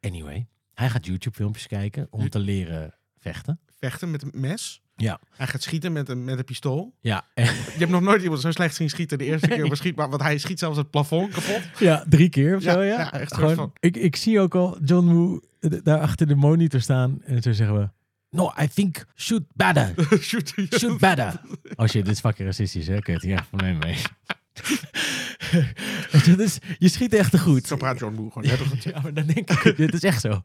[0.01, 3.61] anyway, hij gaat YouTube filmpjes kijken om te leren vechten.
[3.79, 4.83] Vechten met een mes.
[5.03, 5.21] Ja.
[5.37, 6.95] Hij gaat schieten met een, met een pistool.
[7.01, 7.43] Ja, Je
[7.79, 9.93] hebt nog nooit iemand zo slecht zien schieten de eerste keer.
[9.97, 11.61] Maar, want hij schiet zelfs het plafond kapot.
[11.79, 12.99] ja drie keer of Ja, zo, ja.
[12.99, 16.35] ja, echt Gewoon, van- ik, ik zie ook al John Woo eh, daar achter de
[16.35, 17.89] monitor staan en zo zeggen we...
[18.31, 19.95] No, I think shoot better.
[20.21, 20.55] Shoot.
[20.79, 21.41] Shoot better.
[21.77, 22.99] Oh shit, dit is fucking racistisch, hè?
[22.99, 23.97] Kut, echt van mij mee.
[26.27, 27.67] dat is, je schiet echt te goed.
[27.67, 28.49] Zo praat John Woo gewoon.
[28.83, 30.41] Ja, maar dan denk ik, dit is echt zo.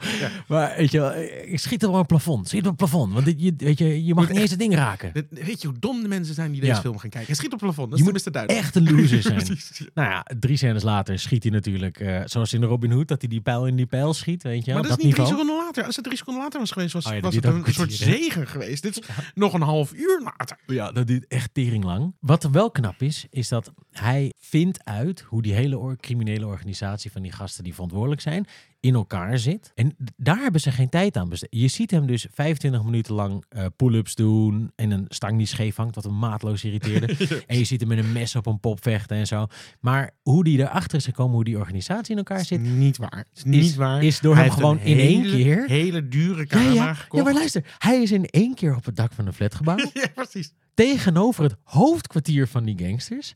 [0.47, 1.13] Maar weet je wel,
[1.45, 2.47] ik schiet op een plafond.
[2.47, 3.13] Schiet op een plafond.
[3.13, 5.13] Want dit, je, weet je, je mag niet eens het ding raken.
[5.13, 6.79] Dit- Weet je hoe dom de mensen zijn die deze Ja.
[6.81, 7.25] film gaan kijken?
[7.27, 7.89] Hij schiet op het plafond.
[7.89, 8.65] Dat Je is moet duidelijk.
[8.65, 9.57] Echt een loser zijn.
[9.93, 13.21] Nou ja, drie scènes later schiet hij natuurlijk, eh, zoals in de Robin Hood, dat
[13.21, 15.27] hij die pijl in die pijl schiet, weet je Maar dat dat is niet drie
[15.27, 15.83] seconden later.
[15.85, 17.93] Als het drie seconden later was geweest, was, Oh ja, was het een, een soort
[17.93, 18.83] zegen geweest.
[18.83, 20.57] Dit is nog een half uur later.
[20.65, 22.13] Ja, dat duurt echt tering lang.
[22.19, 23.71] Wat wel knap is, is dat
[24.03, 28.45] hij vindt uit hoe die hele or- criminele organisatie van die gasten die verantwoordelijk zijn,
[28.79, 29.71] in elkaar zit.
[29.75, 31.49] En daar hebben ze geen tijd aan besteed.
[31.51, 35.75] Je ziet hem dus 25 minuten lang eh, pull-ups doen en een stang die scheef
[35.75, 37.15] hangt, wat hem maatloos irriteerde.
[37.47, 39.45] En je ziet hem met een mes op een pop vechten en zo.
[39.79, 43.17] Maar hoe die erachter is gekomen, hoe die organisatie in elkaar zit, Niet waar.
[43.17, 44.03] Het is niet is, waar.
[44.03, 45.67] is door Hij hem gewoon in één keer...
[45.67, 47.17] hele dure Ja, camera ja, gekocht.
[47.17, 47.75] ja, maar luister.
[47.77, 49.77] Hij is in één keer op het dak van een flatgebouw.
[49.93, 50.53] Ja, precies.
[50.73, 53.33] tegenover het hoofdkwartier van die gangsters.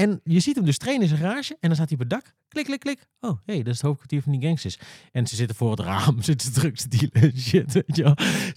[0.00, 1.52] En je ziet hem dus trainen in zijn garage.
[1.52, 2.34] En dan staat hij op het dak.
[2.48, 3.06] Klik, klik, klik.
[3.20, 4.78] Oh, hé, hey, dat is het hoofdkwartier van die gangsters.
[5.12, 6.22] En ze zitten voor het raam.
[6.22, 8.02] Zitten ze drugs te dealen en shit, weet je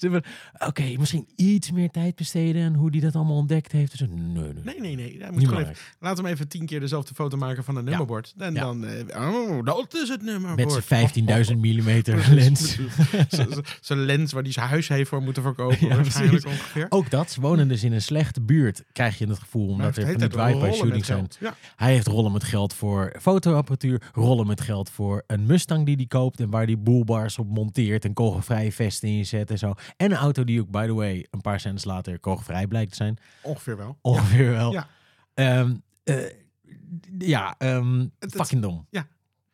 [0.10, 0.22] wel.
[0.68, 2.62] Oké, misschien iets meer tijd besteden.
[2.62, 3.92] En hoe die dat allemaal ontdekt heeft.
[3.92, 4.80] Dus, nee, nee, nee.
[4.80, 5.18] Nee, nee.
[5.20, 8.34] Hij moet even, laat hem even tien keer dezelfde foto maken van een nummerbord.
[8.38, 8.60] En Ja.
[8.62, 10.74] dan, eh, oh, dat is het nummerbord.
[10.74, 12.34] Met zijn 15.000 millimeter Precies.
[12.34, 12.78] lens.
[13.82, 15.88] Zijn lens waar hij zijn huis heeft voor moeten verkopen.
[15.88, 16.60] Ja, waarschijnlijk precies.
[16.60, 16.86] ongeveer.
[16.90, 19.68] Ook dat, ze wonen dus in een slechte buurt, krijg je het gevoel.
[19.68, 21.28] Omdat er van die drive-by shootings zijn.
[21.40, 21.56] Ja.
[21.76, 26.06] Hij heeft rollen met geld voor fotoapparatuur, rollen met geld voor een Mustang die hij
[26.06, 29.74] koopt en waar hij boelbars op monteert en kogelvrije vesten in zet en zo.
[29.98, 32.98] En een auto die ook, by the way, een paar cents later kogelvrij blijkt te
[32.98, 33.18] zijn.
[33.42, 33.98] Ongeveer wel.
[34.02, 34.72] Ongeveer wel.
[34.72, 34.88] Ja.
[35.34, 36.16] Ehm, eh,
[37.18, 38.88] ja, ehm, het- fucking dom.
[38.90, 39.08] ja.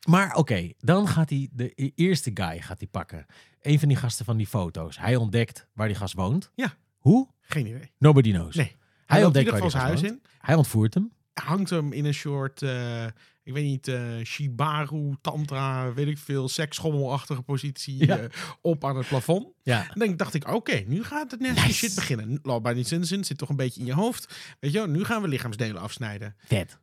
[0.08, 3.26] Maar oké, dan gaat hij de e- eerste guy gaat hij pakken.
[3.62, 5.00] Een van die gasten van die foto's.
[5.00, 6.52] Hij ontdekt waar die gast woont.
[6.56, 6.74] Ja.
[6.98, 7.28] Hoe?
[7.42, 7.92] Geen idee.
[7.98, 8.56] Nobody knows.
[8.56, 8.76] Nee.
[9.06, 10.14] Hij, ontdekt waar die gast huis woont.
[10.14, 10.22] in.
[10.40, 11.12] Hij ontvoert hem.
[11.44, 13.06] Hangt hem in een soort, eh,
[13.44, 18.18] ik weet niet, eh Shibaru, Tantra, weet ik veel, seksschommelachtige positie Ja.
[18.18, 18.30] eh,
[18.62, 19.48] op aan het plafond.
[19.64, 19.90] Ja.
[19.94, 21.74] En dan dacht ik, oké, nu gaat het Nice.
[21.74, 22.40] shit beginnen.
[22.44, 24.36] Law by Citizen zit toch een beetje in je hoofd.
[24.60, 26.36] Weet je wel, nu gaan we lichaamsdelen afsnijden.
[26.46, 26.80] Vet.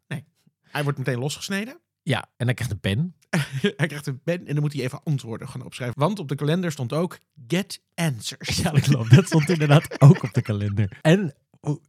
[0.63, 1.79] Hij wordt meteen losgesneden.
[2.03, 3.15] Ja, en hij krijgt een pen.
[3.77, 5.99] hij krijgt een pen en dan moet hij even antwoorden gaan opschrijven.
[6.01, 8.57] Want op de kalender stond ook get answers.
[8.57, 9.15] Ja, dat klopt.
[9.15, 10.99] Dat stond inderdaad ook op de kalender.
[11.03, 11.35] En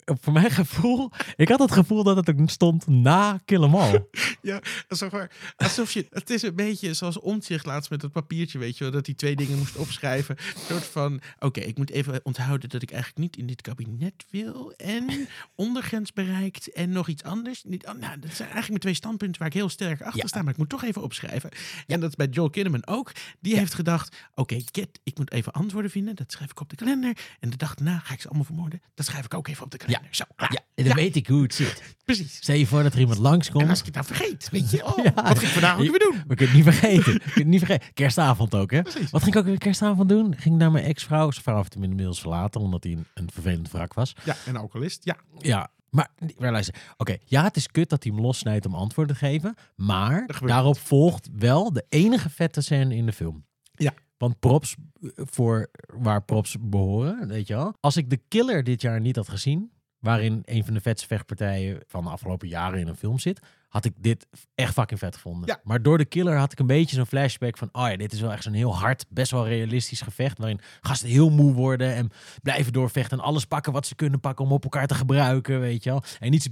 [0.03, 4.05] voor mijn gevoel, ik had het gevoel dat het stond na Kill 'Em All.
[4.41, 5.13] Ja, alsof,
[5.55, 6.05] alsof je...
[6.09, 8.93] Het is een beetje zoals omzicht laatst met dat papiertje, weet je wel.
[8.93, 10.37] Dat hij twee dingen moest opschrijven.
[10.37, 14.25] Een soort van, oké, ik moet even onthouden dat ik eigenlijk niet in dit kabinet
[14.29, 14.73] wil.
[14.77, 17.63] En ondergrens bereikt en nog iets anders.
[17.63, 20.27] Niet, oh, nou, dat zijn eigenlijk mijn twee standpunten waar ik heel sterk achter Ja.
[20.27, 20.41] sta.
[20.41, 21.49] Maar ik moet toch even opschrijven.
[21.87, 23.11] En dat is bij Joel Kinnaman ook.
[23.39, 26.15] Die heeft gedacht, oké, get, ik moet even antwoorden vinden.
[26.15, 27.17] Dat schrijf ik op de kalender.
[27.39, 28.81] En de dag daarna ga ik ze allemaal vermoorden.
[28.93, 30.07] Dat schrijf ik ook even op de kalender.
[30.11, 30.51] Zo, klaar.
[30.53, 31.81] Ja, en dan weet ik hoe het zit.
[32.05, 32.35] Precies.
[32.35, 33.69] Stel je voor dat er iemand En langskomt.
[33.69, 35.13] als ik het nou vergeet, weet je, oh, Ja.
[35.13, 36.23] wat ging ik vandaag ook weer doen?
[36.27, 37.13] We kunnen het niet vergeten.
[37.13, 37.93] We kunnen niet vergeten.
[37.93, 38.81] Kerstavond ook, hè?
[38.81, 39.09] Precies.
[39.09, 40.35] Wat ging ik ook weer kerstavond doen?
[40.37, 41.31] Ging ik naar mijn ex-vrouw.
[41.31, 44.15] Zijn vrouw heeft hem inmiddels verlaten, omdat hij een, een vervelend wrak was.
[44.23, 45.05] Ja, en alcoholist.
[45.05, 46.75] Ja, Ja, maar maar luister.
[46.97, 49.55] Oké, ja, het is kut dat hij hem lossnijdt om antwoorden te geven.
[49.75, 53.45] Maar daarop volgt wel de enige vette scène in de film.
[53.73, 53.93] Ja.
[54.17, 54.75] Want props
[55.15, 57.73] voor waar props behoren, weet je wel.
[57.79, 61.83] Als ik de killer dit jaar niet had gezien, waarin een van de vetste vechtpartijen
[61.87, 65.47] van de afgelopen jaren in een film zit, had ik dit echt fucking vet gevonden.
[65.47, 65.59] Ja.
[65.63, 68.19] Maar door de killer had ik een beetje zo'n flashback van, oh ja, dit is
[68.19, 72.11] wel echt zo'n heel hard, best wel realistisch gevecht, waarin gasten heel moe worden en
[72.41, 75.83] blijven doorvechten en alles pakken wat ze kunnen pakken om op elkaar te gebruiken, weet
[75.83, 76.03] je wel.
[76.19, 76.51] En niet zo'n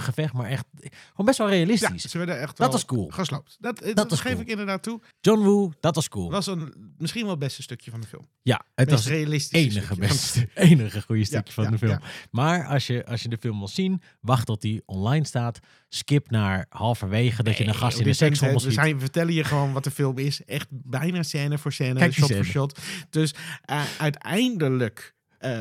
[0.00, 0.64] gevecht, maar echt
[1.10, 2.02] gewoon best wel ja realistisch.
[2.02, 3.08] ze werden echt Dat was cool.
[3.08, 3.56] gesloopt.
[3.60, 4.42] Dat, dat, dat was geef cool.
[4.42, 5.00] ik inderdaad toe.
[5.20, 6.30] John Woo, dat was cool.
[6.30, 8.28] was een, misschien wel het beste stukje van de film.
[8.42, 11.98] ja, het was het realistische enige beste, enige goede stukje Ja, van de film.
[12.30, 15.58] Maar als je, als je de film wil zien, wacht tot die online staat.
[15.94, 19.72] Skip naar halverwege dat je een gast in de zijn- seksrommel We vertellen je gewoon
[19.72, 20.44] wat de film is.
[20.44, 22.80] Echt bijna scène voor scène, Kijk shot voor shot.
[23.10, 25.58] Dus eh, uiteindelijk eh,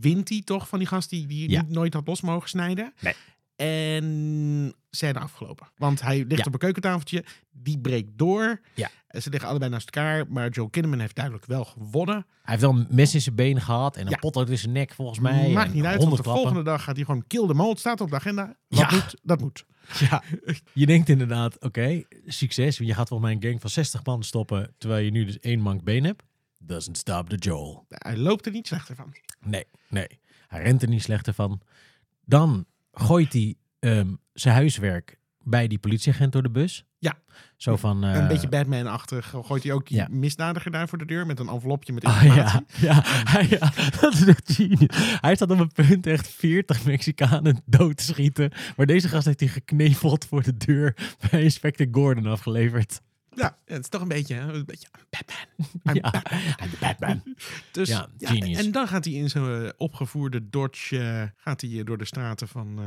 [0.00, 1.60] wint hij toch van die gast die, die Ja.
[1.62, 2.92] niet, nooit had los mogen snijden.
[3.00, 3.14] Nee.
[3.56, 5.68] En scène afgelopen.
[5.76, 6.44] Want hij ligt Ja.
[6.46, 8.60] op een keukentafeltje, die breekt door.
[8.74, 8.90] Ja.
[9.06, 12.14] En Ze liggen allebei naast elkaar, maar Joe Kinnaman heeft duidelijk wel gewonnen.
[12.14, 14.16] Hij heeft wel een mes in zijn been gehad en een Ja.
[14.16, 15.50] potlood in zijn nek volgens mij.
[15.52, 16.42] Maakt niet uit, want de klappen.
[16.42, 17.78] volgende dag gaat hij gewoon kill the mold.
[17.78, 18.56] Staat op de agenda.
[18.68, 18.90] Wat Ja.
[18.90, 19.64] moet, dat moet.
[20.10, 20.22] Ja,
[20.72, 22.76] je denkt inderdaad, oké, succes.
[22.76, 25.60] Je gaat volgens mij een gang van 60 man stoppen, terwijl je nu dus één
[25.60, 26.22] mank been hebt.
[26.58, 27.84] Doesn't stop the Joel.
[27.88, 29.14] Hij loopt er niet slechter van.
[29.40, 30.06] Nee, nee.
[30.48, 31.60] Hij rent er niet slechter van.
[32.24, 36.84] Dan gooit hij ehm, zijn huiswerk bij die politieagent door de bus.
[36.98, 37.14] Ja.
[37.56, 38.04] Zo van...
[38.04, 40.06] eh, een beetje Batman-achtig gooit hij ook die ja.
[40.10, 42.60] misdadiger daar voor de deur met een envelopje met Ah, informatie.
[42.76, 45.18] ja, ja, hij- ja, dat is echt genius.
[45.20, 48.50] Hij staat op een punt echt 40 Mexicanen dood te schieten.
[48.76, 50.96] Maar deze gast heeft hij gekneveld voor de deur
[51.30, 53.00] bij inspector Gordon afgeleverd.
[53.34, 55.68] Ja, het is toch een beetje, een beetje Batman.
[55.88, 56.40] I'm Ja, Batman.
[56.62, 57.22] I'm Batman.
[57.72, 58.58] Dus, Ja, genius.
[58.58, 62.04] En dan gaat hij in zijn eh, opgevoerde Dodge eh, gaat hij eh, door de
[62.04, 62.78] straten van...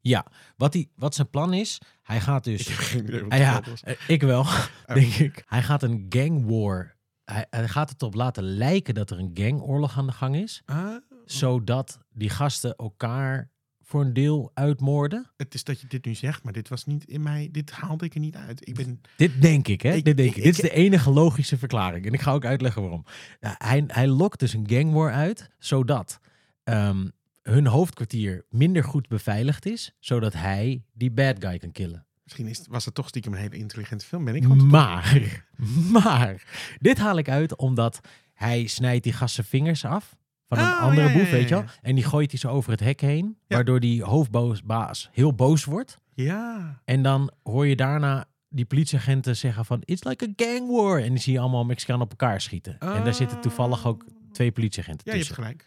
[0.00, 2.60] Ja, wat, hij, wat zijn plan is, hij gaat dus...
[2.60, 3.62] ik heb geen idee wat Ah, ja,
[4.06, 4.46] ik wel,
[4.86, 5.44] denk ik.
[5.46, 6.96] Hij gaat een gang war...
[7.24, 10.62] Hij, hij gaat het op laten lijken dat er een gangoorlog aan de gang is.
[10.64, 13.50] Ah, Zodat die gasten elkaar
[13.94, 15.30] voor een deel uitmoorden.
[15.36, 17.48] het is dat je dit nu zegt, maar dit was niet in mij.
[17.52, 18.68] Dit haalde ik er niet uit.
[18.68, 19.00] Ik ben.
[19.16, 19.92] Dit denk ik, hè?
[19.92, 20.36] Ik- Dit, denk ik.
[20.36, 22.06] ik- Dit is de enige logische verklaring.
[22.06, 23.04] En ik ga ook uitleggen waarom.
[23.40, 26.20] Hij, hij lokt dus een gang war uit, zodat
[26.64, 27.08] ehm,
[27.42, 32.06] hun hoofdkwartier minder goed beveiligd is, zodat hij die bad guy kan killen.
[32.22, 34.24] Misschien is, was het toch stiekem een hele intelligente film.
[34.24, 35.44] Ben ik Maar,
[35.92, 36.42] maar,
[36.80, 38.00] dit haal ik uit omdat
[38.34, 40.16] hij snijdt die gast zijn vingers af
[40.48, 41.64] van een Oh, andere ja, ja, boef, ja, weet je wel?
[41.64, 41.70] ja.
[41.82, 43.54] En die gooit hij zo over het hek heen, Ja.
[43.56, 45.98] waardoor die hoofdbaas heel boos wordt.
[46.14, 46.80] Ja.
[46.84, 49.82] En dan hoor je daarna die politieagenten zeggen van...
[49.84, 51.02] It's like a gang war.
[51.02, 52.78] En die zie je allemaal Mexicanen op elkaar schieten.
[52.78, 55.44] En daar zitten toevallig ook twee politieagenten Ja, je hebt tussen.
[55.44, 55.66] gelijk.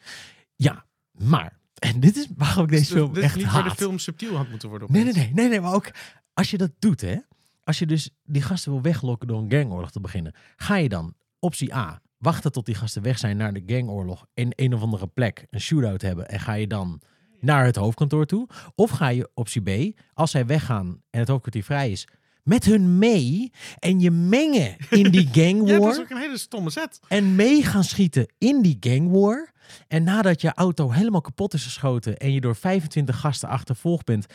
[0.55, 1.55] Ja, maar...
[1.77, 3.99] En dit is waarom ik deze Dus film dit is echt niet waar de film
[3.99, 4.91] subtiel had moeten worden.
[4.91, 5.61] Nee, nee, nee, nee, nee.
[5.61, 5.91] Maar ook
[6.33, 7.15] als je dat doet, hè.
[7.63, 10.33] Als je dus die gasten wil weglokken door een gangoorlog te beginnen.
[10.55, 14.25] Ga je dan, optie A, wachten tot die gasten weg zijn naar de gangoorlog.
[14.33, 16.29] In een of andere plek een shootout hebben.
[16.29, 17.01] En ga je dan
[17.39, 18.47] naar het hoofdkantoor toe.
[18.75, 22.07] Of ga je optie B, als zij weggaan en het hoofdkwartier vrij is,
[22.43, 26.37] met hun mee en je mengen in die gang Ja, dat is ook een hele
[26.37, 26.99] stomme set.
[27.07, 29.51] En mee gaan schieten in die gang war.
[29.87, 34.25] En nadat je auto helemaal kapot is geschoten en je door 25 gasten achtervolgd bent,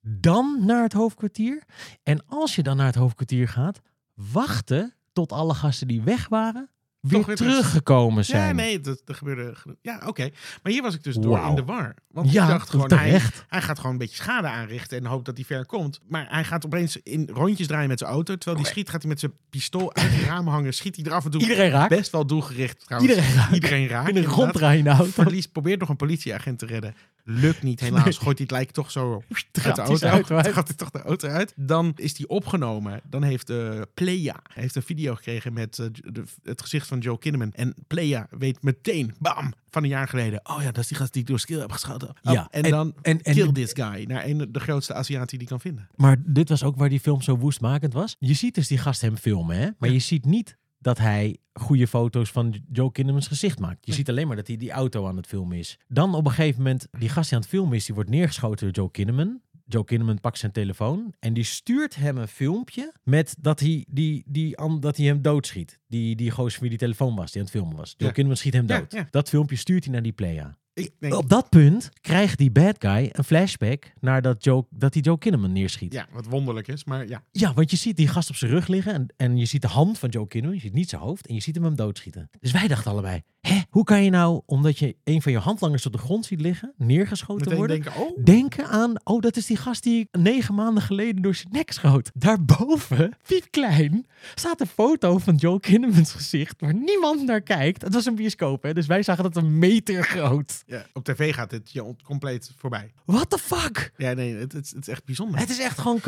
[0.00, 1.62] dan naar het hoofdkwartier.
[2.02, 3.80] En als je dan naar het hoofdkwartier gaat,
[4.14, 6.70] wachten tot alle gasten die weg waren
[7.00, 7.52] weer, weer terug.
[7.56, 8.46] teruggekomen zijn.
[8.46, 9.54] Ja, nee, dat, dat gebeurde.
[9.82, 10.28] Ja, oké.
[10.62, 11.94] Maar hier was ik dus door in de war.
[12.10, 15.24] Want Ja, ik dacht gewoon, hij, hij gaat gewoon een beetje schade aanrichten en hoopt
[15.24, 16.00] dat hij ver komt.
[16.08, 18.36] Maar hij gaat opeens in rondjes draaien met zijn auto.
[18.36, 20.74] Terwijl hij schiet, gaat hij met zijn pistool uit het raam hangen.
[20.74, 21.88] Schiet hij er af en toe Iedereen raakt.
[21.88, 23.12] best wel doelgericht trouwens.
[23.14, 23.54] Iedereen raakt.
[23.54, 24.08] Iedereen raakt.
[24.08, 24.44] In een inderdaad.
[24.44, 25.22] ronddraaiende auto.
[25.22, 26.94] Verlies, probeert nog een politieagent te redden.
[27.30, 28.04] Lukt niet, helaas.
[28.04, 28.12] Nee.
[28.14, 29.12] Gooit hij het lijk toch zo
[29.62, 30.36] uit de auto.
[30.36, 30.48] uit.
[30.52, 31.52] Gaat hij toch de auto uit.
[31.56, 33.00] Dan is hij opgenomen.
[33.04, 37.18] Dan heeft uh, Playa heeft een video gekregen met eh, de, het gezicht van Joe
[37.18, 37.52] Kinnaman.
[37.52, 40.40] En Playa weet meteen, bam, van een jaar geleden.
[40.42, 42.08] Oh ja, dat is die gast die ik door skill heb geschoten.
[42.08, 44.04] Oh, Ja, en, en- dan en- en- kill this guy.
[44.04, 45.88] Naar een, de grootste Aziat die die kan vinden.
[45.96, 48.16] Maar dit was ook waar die film zo woestmakend was.
[48.18, 49.68] Je ziet dus die gast hem filmen, hè?
[49.78, 49.94] Maar Ja.
[49.94, 53.86] je ziet niet dat hij goede foto's van Joe Kinnaman's gezicht maakt.
[53.86, 55.78] Je ziet alleen maar dat hij die auto aan het filmen is.
[55.88, 58.66] Dan op een gegeven moment, die gast die aan het filmen is, die wordt neergeschoten
[58.66, 59.40] door Joe Kinnaman.
[59.70, 64.22] Joe Kinnaman pakt zijn telefoon en die stuurt hem een filmpje met dat hij, die,
[64.26, 65.78] die, dat hij hem doodschiet.
[65.86, 67.94] Die, die gozer wie die telefoon was, die aan het filmen was.
[67.96, 68.14] Joe Ja.
[68.14, 68.92] Kinnaman schiet hem Ja, dood.
[68.92, 69.06] ja.
[69.10, 70.58] Dat filmpje stuurt hij naar die playa.
[70.78, 74.94] Ik denk, Op dat punt krijgt die bad guy een flashback naar dat, Joe, dat
[74.94, 75.92] hij Joe Kinnaman neerschiet.
[75.92, 77.22] ja, wat wonderlijk is, maar ja.
[77.32, 79.68] Ja, want je ziet die gast op zijn rug liggen en, en je ziet de
[79.68, 82.30] hand van Joe Kinnaman, je ziet niet zijn hoofd en je ziet hem hem doodschieten.
[82.40, 85.86] Dus wij dachten allebei, hè, hoe kan je nou, omdat je een van je handlangers
[85.86, 89.46] op de grond ziet liggen, neergeschoten Meteen worden, denken, oh, denken aan, oh, dat is
[89.46, 92.10] die gast die ik negen maanden geleden door zijn nek schoot.
[92.14, 97.82] Daarboven, piepklein, staat een foto van Joe Kinnaman's gezicht waar niemand naar kijkt.
[97.82, 100.62] Het was een bioscoop, hè, dus wij zagen dat een meter groot.
[100.66, 102.92] ja, op tv gaat het je compleet voorbij.
[103.04, 103.92] What the fuck?
[103.96, 105.40] Ja, nee, het, het, het is echt bijzonder.
[105.40, 106.00] Het is echt gewoon.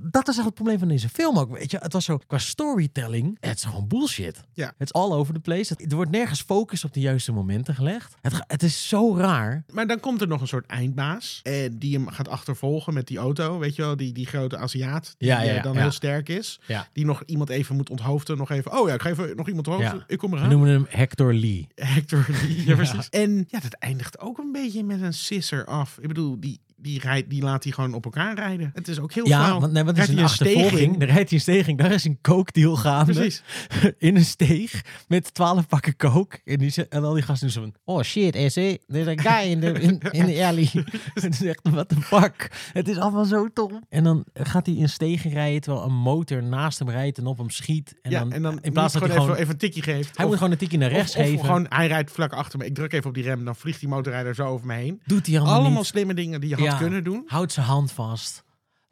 [0.00, 1.50] Dat is echt het probleem van deze film ook.
[1.58, 3.36] Weet je, het was zo qua storytelling.
[3.40, 4.42] Het is gewoon bullshit.
[4.52, 4.66] Ja.
[4.66, 5.72] Het is all over the place.
[5.72, 8.14] Het- Er wordt nergens focus op de juiste momenten gelegd.
[8.20, 9.64] Het, het is zo raar.
[9.72, 11.40] Maar dan komt er nog een soort eindbaas.
[11.42, 13.58] En die hem gaat achtervolgen met die auto.
[13.58, 15.14] Weet je wel, die, die grote Aziat.
[15.18, 15.80] Die Ja, ja, eh, dan ja.
[15.80, 16.60] heel sterk is.
[16.66, 16.88] Ja.
[16.92, 18.36] Die nog iemand even moet onthoofden.
[18.36, 20.04] Nog even, oh ja, ik ga even nog iemand onthoofden.
[20.06, 20.48] Ik kom We eraan.
[20.48, 21.68] noemen hem Hector Lee.
[21.94, 22.74] Hector Lee, ja, Ja.
[22.74, 23.08] precies.
[23.08, 25.98] En ja, dat eindigt ook een beetje met een sisser af.
[26.00, 28.70] Ik bedoel, die, die, rijdt, die laat hij gewoon op elkaar rijden.
[28.74, 29.60] Het is ook heel Ja, flauw.
[29.60, 30.80] want, nee, want het is een een achtervolging.
[30.80, 30.98] in?
[30.98, 31.78] Dan rijdt hij een steging.
[31.78, 33.12] Daar is een kookdeal gaande.
[33.12, 33.42] Precies.
[33.98, 36.38] in een steeg met twaalf pakken kook.
[36.44, 37.94] En, die, en al die gasten doen zo van...
[37.94, 38.80] Oh shit, SE.
[38.86, 40.70] There's a guy in the, in, in the alley.
[41.30, 42.50] is echt, what the fuck.
[42.72, 43.84] Het is allemaal zo tom.
[43.88, 47.38] En dan gaat hij in stegen rijden terwijl een motor naast hem rijdt en op
[47.38, 47.94] hem schiet.
[48.02, 49.30] En ja, dan, en dan in plaats moet dat hij gewoon gewoon...
[49.30, 50.16] even, even een tikje geeft.
[50.16, 51.44] hij Of- moet gewoon een tikje naar rechts of, of geven.
[51.44, 52.64] gewoon, hij rijdt vlak achter me.
[52.66, 53.44] Ik druk even op die rem.
[53.44, 55.00] Dan vliegt die motorrijder zo over me heen.
[55.04, 55.86] Doet hij allemaal, Allemaal niet.
[55.86, 57.22] slimme dingen die je had Kunnen doen.
[57.26, 58.44] Houdt zijn hand vast.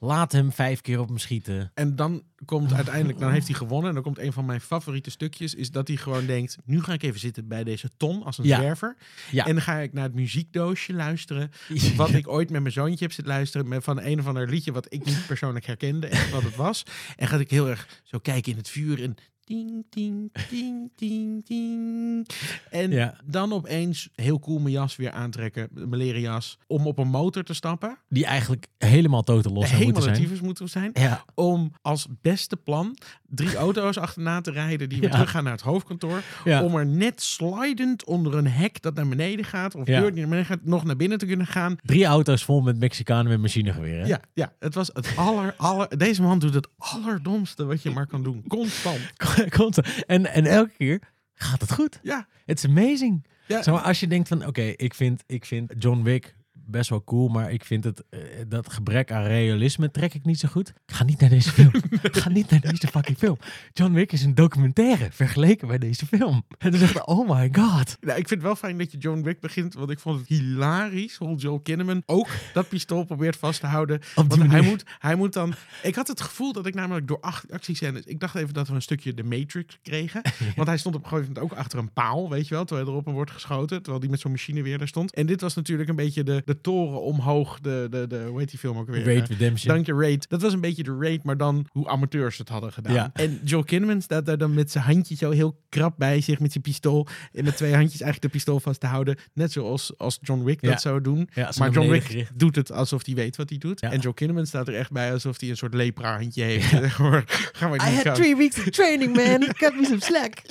[0.03, 1.71] Laat hem vijf keer op hem schieten.
[1.75, 3.89] En dan komt uiteindelijk, dan heeft hij gewonnen.
[3.89, 6.93] En dan komt een van mijn favoriete stukjes, is dat hij gewoon denkt, nu ga
[6.93, 8.57] ik even zitten bij deze ton als een Ja.
[8.59, 8.97] zwerver.
[9.31, 9.47] Ja.
[9.47, 11.51] En dan ga ik naar het muziekdoosje luisteren.
[11.97, 13.69] Wat ik ooit met mijn zoontje heb zitten luisteren.
[13.69, 16.07] Met van een of ander liedje wat ik niet persoonlijk herkende.
[16.07, 16.83] En wat het was.
[17.17, 19.03] En ga ik heel erg zo kijken in het vuur.
[19.03, 19.15] En
[19.51, 22.27] ding, ding, ding, ding, ding.
[22.71, 23.15] En Ja.
[23.25, 25.69] dan opeens heel cool mijn jas weer aantrekken.
[25.73, 26.59] Mijn leren jas.
[26.67, 27.99] Om op een motor te stappen.
[28.09, 30.39] Die eigenlijk helemaal totaal los zou moeten zijn.
[30.43, 32.97] moeten zijn Ja, om als beste plan
[33.29, 35.15] drie auto's achterna te rijden die weer Ja.
[35.15, 36.23] teruggaan naar het hoofdkantoor.
[36.45, 40.29] Om er net slidend onder een hek dat naar beneden gaat, of deur die naar
[40.29, 41.77] beneden gaat, nog naar binnen te kunnen gaan.
[41.83, 44.07] Drie auto's vol met Mexicanen met machinegeweren.
[44.07, 45.99] Ja, ja, het was het aller, aller...
[45.99, 48.45] Deze man doet het allerdomste wat je maar kan doen.
[48.49, 48.99] Constant.
[49.57, 51.01] Komt en, en elke keer
[51.35, 51.99] gaat het goed.
[52.03, 53.27] Ja, It's amazing.
[53.47, 53.63] ja.
[53.63, 56.35] Zeg maar, als je denkt van, oké, ik, vind, ik vind John Wick
[56.71, 60.39] best wel cool, maar ik vind het, eh, dat gebrek aan realisme trek ik niet
[60.39, 60.73] zo goed.
[60.87, 61.73] Ga niet naar deze film.
[62.03, 63.37] Ga niet naar deze fucking film.
[63.73, 66.43] John Wick is een documentaire vergeleken bij deze film.
[66.59, 67.97] Het is echt, oh my god.
[68.01, 70.29] Nou, ik vind het wel fijn dat je John Wick begint, want ik vond het
[70.29, 74.01] hilarisch hoe Joel Kinnaman ook dat pistool probeert vast te houden.
[74.15, 75.55] Want hij moet, hij moet dan...
[75.83, 78.05] Ik had het gevoel dat ik namelijk door acht actiescènes...
[78.05, 80.23] Ik dacht even dat we een stukje de Matrix kregen.
[80.57, 82.65] Want hij stond op een gegeven moment ook achter een paal, weet je wel.
[82.65, 83.77] Terwijl er op hem wordt geschoten.
[83.77, 85.15] Terwijl die met zo'n machine weer daar stond.
[85.15, 87.61] En dit was natuurlijk een beetje de, de toren omhoog.
[87.61, 89.05] De, de, de, hoe heet die film ook weer?
[89.05, 89.75] Raid Eh, Redemption.
[89.75, 90.29] Dank je, Raid.
[90.29, 92.93] Dat was een beetje de Raid, maar dan hoe amateurs het hadden gedaan.
[92.95, 93.11] Ja.
[93.13, 96.53] En Joel Kinnaman staat daar dan met zijn handje zo heel krap bij zich met
[96.53, 97.07] zijn pistool.
[97.33, 99.17] En met twee handjes eigenlijk de pistool vast te houden.
[99.35, 100.71] Net zoals als John Wick Ja.
[100.71, 101.29] dat zou doen.
[101.35, 102.39] Ja, zo Maar John Wick gericht.
[102.39, 103.81] doet het alsof hij weet wat hij doet.
[103.81, 103.91] Ja.
[103.93, 106.69] En Joe Kinnaman staat er echt bij alsof hij een soort lepra-handje heeft.
[106.95, 108.15] Gewoon, Gaan we I had gaan.
[108.15, 109.39] three weeks of training, man.
[109.55, 110.35] Cut me some slack.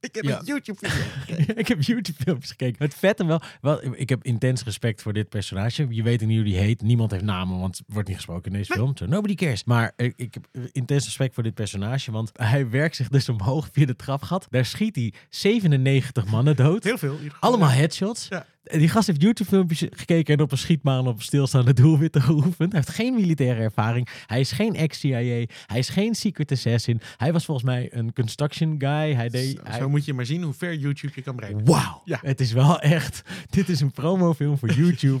[0.00, 0.38] Ik heb Ja.
[0.38, 1.04] een YouTube-video.
[1.62, 2.84] ik heb YouTube-filmpjes gekeken.
[2.84, 5.86] Het vette wel, wel, ik heb intens respect voor dit personage.
[5.88, 6.82] Je weet niet hoe die heet.
[6.82, 8.96] Niemand heeft namen, want het wordt niet gesproken in deze film.
[8.96, 9.64] So nobody cares.
[9.64, 13.68] Maar ik, ik heb intens respect voor dit personage, want hij werkt zich dus omhoog
[13.72, 14.46] via de trapgat.
[14.50, 16.84] Daar schiet hij 97 mannen dood.
[16.84, 17.18] Heel veel.
[17.40, 18.28] Allemaal headshots.
[18.28, 18.46] Ja.
[18.66, 22.72] Die gast heeft YouTube-filmpjes gekeken en op een schietmaan op een stilstaande doelwitten geoefend.
[22.72, 24.08] Hij heeft geen militaire ervaring.
[24.26, 25.44] Hij is geen ex-CIA.
[25.66, 27.00] Hij is geen secret assassin.
[27.16, 29.14] Hij was volgens mij een construction guy.
[29.14, 29.56] Hij deed...
[29.56, 31.64] Zo, hij- zo moet je maar zien hoe ver YouTube je kan brengen.
[31.64, 32.02] Wauw.
[32.04, 32.18] Ja.
[32.22, 33.22] Het is wel echt...
[33.50, 35.20] Dit is een promofilm voor YouTube.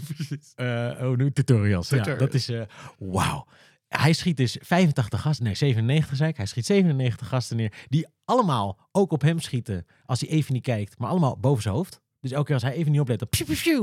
[0.54, 1.88] Eh oh, nu tutorials.
[1.88, 2.48] Ja, dat is...
[2.48, 2.60] eh
[2.98, 3.46] Wauw.
[3.88, 6.36] Hij schiet dus 85 gasten, nee 97 zei ik.
[6.36, 10.62] Hij schiet 97 gasten neer die allemaal ook op hem schieten als hij even niet
[10.62, 12.00] kijkt, maar allemaal boven zijn hoofd.
[12.28, 13.28] Dus elke keer als hij even niet oplet, dan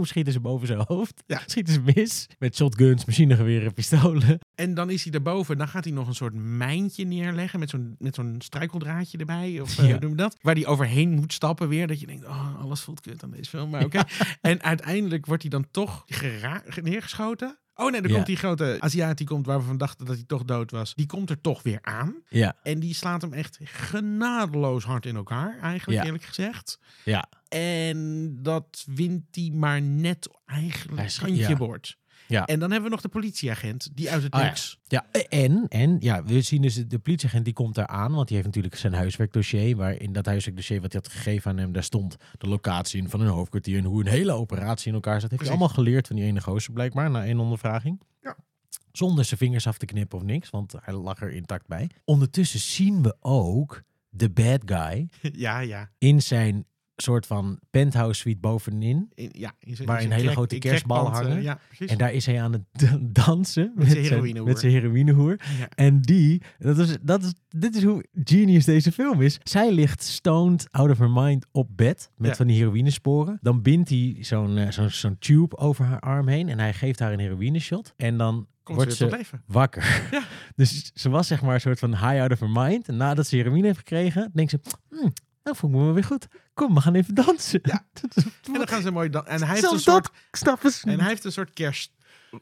[0.06, 1.24] schieten ze boven zijn hoofd.
[1.28, 1.42] Ja.
[1.46, 2.28] Schieten ze mis.
[2.40, 4.40] Met shotguns, machinegeweren, pistolen.
[4.56, 5.58] En dan is hij daarboven.
[5.58, 7.60] Dan gaat hij nog een soort mijntje neerleggen.
[7.60, 9.60] Met zo'n, met zo'n struikeldraadje erbij.
[9.60, 9.92] Of eh, Ja.
[9.92, 10.38] hoe noem dat?
[10.42, 11.88] Waar hij overheen moet stappen weer.
[11.88, 13.70] Dat je denkt, oh, alles voelt kut aan deze film.
[13.70, 14.00] Maar oké.
[14.42, 17.58] en uiteindelijk wordt hij dan toch gera- neergeschoten.
[17.76, 18.16] Oh nee, dan Ja.
[18.16, 20.94] komt die grote Aziat die komt waar we van dachten dat hij toch dood was.
[20.96, 22.16] Die komt er toch weer aan.
[22.30, 26.06] Ja, En die slaat hem echt genadeloos hard in elkaar, eigenlijk Ja.
[26.06, 26.80] eerlijk gezegd.
[27.06, 27.30] ja.
[27.50, 31.98] En dat wint hij maar net Hij eigenlijk is- kantje boord.
[32.28, 32.46] Ja.
[32.46, 34.46] En dan hebben we nog de politieagent die uit het Oh ja.
[34.46, 34.80] niks.
[34.88, 38.36] Ja, en, en ja, we zien dus de politieagent die komt daar aan, want die
[38.36, 41.84] heeft natuurlijk zijn huiswerkdossier, waar in dat huiswerkdossier wat hij had gegeven aan hem, daar
[41.84, 45.30] stond de locatie in van een hoofdkwartier en hoe een hele operatie in elkaar zat.
[45.30, 48.02] Heeft hij allemaal geleerd van die ene gozer blijkbaar, na één ondervraging.
[48.22, 48.36] Ja.
[48.92, 51.90] Zonder zijn vingers af te knippen of niks, want hij lag er intact bij.
[52.06, 55.10] Ondertussen zien we ook de bad guy
[55.46, 55.90] ja, ja.
[55.98, 59.10] in zijn soort van penthouse suite bovenin.
[59.14, 61.42] In, ja in Waar een hele grote eh, hangen.
[61.42, 61.90] ja, precies.
[61.90, 62.64] En daar is hij aan het
[63.26, 64.48] dansen met, zijn heroïnehoer.
[64.48, 65.40] met zijn heroïnehoer.
[65.60, 65.70] Ja.
[65.70, 69.40] En die, dat is, dat is, dit is hoe genius deze film is.
[69.44, 72.36] Zij ligt stoned out of her mind op bed met Ja.
[72.36, 73.38] van die heroïnespores.
[73.42, 77.00] Dan bindt hij zo'n eh, zo'n zo'n tube over haar arm heen en hij geeft
[77.00, 77.94] haar een heroïneshot.
[77.98, 80.02] En dan Komt wordt ze wakker.
[80.12, 80.24] Ja.
[80.56, 82.88] Dus ze was zeg maar een soort van high out of her mind.
[82.88, 86.28] En nadat ze heroïne heeft gekregen, denkt ze, hmm, nou voel ik me weer goed.
[86.54, 87.60] Kom, we gaan even dansen.
[87.64, 87.86] Ja.
[88.44, 89.28] En dan gaan ze mooi dan.
[89.28, 90.04] En hij heeft een soort.
[90.04, 90.14] dat.
[90.94, 91.92] En hij heeft een soort kerst.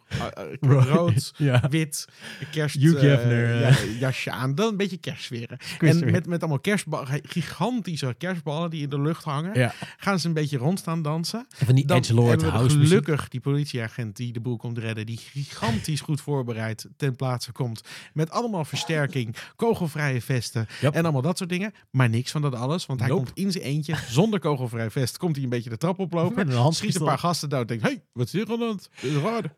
[0.07, 0.25] Eh,
[0.61, 1.67] eh, rood, Ja.
[1.69, 2.07] wit,
[2.51, 4.55] kerst eh, ja, jasje aan.
[4.55, 5.57] Dan een beetje kerstsferen.
[5.79, 9.73] En met, met allemaal kerstballen, gigantische kerstballen die in de lucht hangen, Ja.
[9.97, 11.45] gaan ze een beetje rond staan dansen.
[11.57, 12.87] En van die Dan Lord house muziek.
[12.87, 17.81] gelukkig die politieagent die de boel komt redden, die gigantisch goed voorbereid ten plaatse komt.
[18.13, 20.93] Met allemaal versterking, kogelvrije vesten Yep.
[20.93, 21.73] en allemaal dat soort dingen.
[21.91, 23.23] Maar niks van dat alles, want hij Nope.
[23.23, 26.35] komt in zijn eentje, zonder kogelvrij vest, komt hij een beetje de trap oplopen.
[26.47, 27.67] Met een Schiet een paar gasten dood.
[27.67, 29.49] Denkt, hey, wat is hier aan de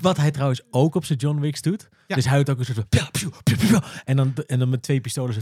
[0.00, 1.88] Wat hij trouwens ook op zijn John Wicks doet.
[2.06, 2.14] Ja.
[2.14, 3.82] Dus hij doet ook een soort van...
[4.04, 5.34] En dan, en dan met twee pistolen.
[5.34, 5.40] Zo,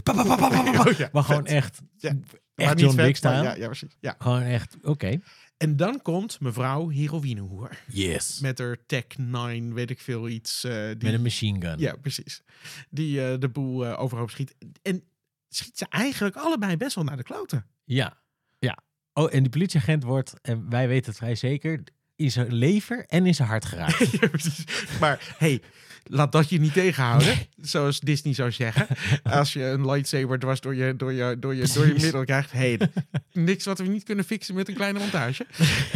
[1.11, 2.15] maar gewoon echt, Ja.
[2.55, 3.17] echt John Wick.
[3.17, 3.97] Ja, ja, precies.
[3.99, 4.15] Ja.
[4.17, 5.19] Gewoon echt, oké.
[5.57, 7.69] En dan komt mevrouw heroïnehoer.
[7.87, 8.39] Yes.
[8.39, 10.63] Met haar Tech 9, weet ik veel iets.
[10.63, 11.79] eh, die, Met een machine gun.
[11.79, 12.41] Ja, precies.
[12.89, 14.55] Die eh, de boel eh, overhoop schiet.
[14.81, 15.03] En
[15.49, 17.65] schiet ze eigenlijk allebei best wel naar de kloten.
[17.83, 18.21] Ja.
[18.59, 18.77] ja.
[19.13, 21.83] Oh, en die politieagent wordt, en wij weten het vrij zeker,
[22.15, 24.11] in zijn lever en in zijn hart geraakt.
[24.21, 24.29] Ja,
[24.99, 25.61] maar hey,
[26.03, 27.35] laat dat je niet tegenhouden.
[27.61, 28.87] Zoals Disney zou zeggen.
[29.23, 32.51] Als je een lightsaber dwars door je, door je, door je, door je middel krijgt.
[32.51, 32.79] Hey,
[33.33, 35.45] niks wat we niet kunnen fixen met een kleine montage.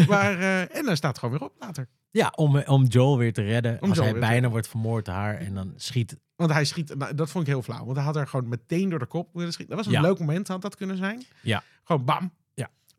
[0.07, 1.87] Maar, eh, en dan staat het gewoon weer op later.
[2.11, 3.79] ja, om, om Joel weer te redden.
[3.79, 5.37] als Joel hij bijna wordt vermoord haar.
[5.37, 6.17] En dan schiet...
[6.35, 7.83] Want hij schiet, nou, dat vond ik heel flauw.
[7.85, 9.75] Want hij had er gewoon meteen door de kop willen schieten.
[9.75, 10.07] Dat was een Ja.
[10.07, 11.23] leuk moment, had dat kunnen zijn.
[11.41, 11.63] Ja.
[11.83, 12.31] Gewoon bam.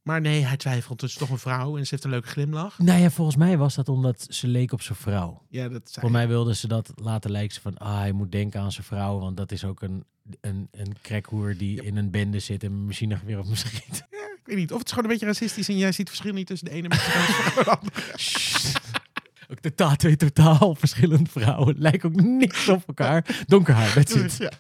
[0.02, 0.12] Ja.
[0.12, 1.00] Maar nee, hij twijfelt.
[1.00, 2.78] Het is toch een vrouw en ze heeft een leuke glimlach.
[2.78, 5.42] Nou ja, volgens mij was dat omdat ze leek op zijn vrouw.
[5.48, 8.32] Ja, dat zei Voor mij wilden ze dat laten lijken ze van, ah, hij moet
[8.32, 10.04] denken aan zijn vrouw, want dat is ook een,
[10.40, 14.06] een, een crackhoer die in een bende zit en een machinegeweer op hem schiet.
[14.10, 14.72] Ik weet niet.
[14.72, 16.74] Of het is gewoon een beetje racistisch en jij ziet het verschil niet tussen de
[16.74, 18.02] ene en de andere.
[19.50, 21.74] ook totaal twee totaal verschillende vrouwen.
[21.78, 23.42] Lijken ook niks op elkaar.
[23.46, 24.02] Donker haar.
[24.38, 24.50] Ja.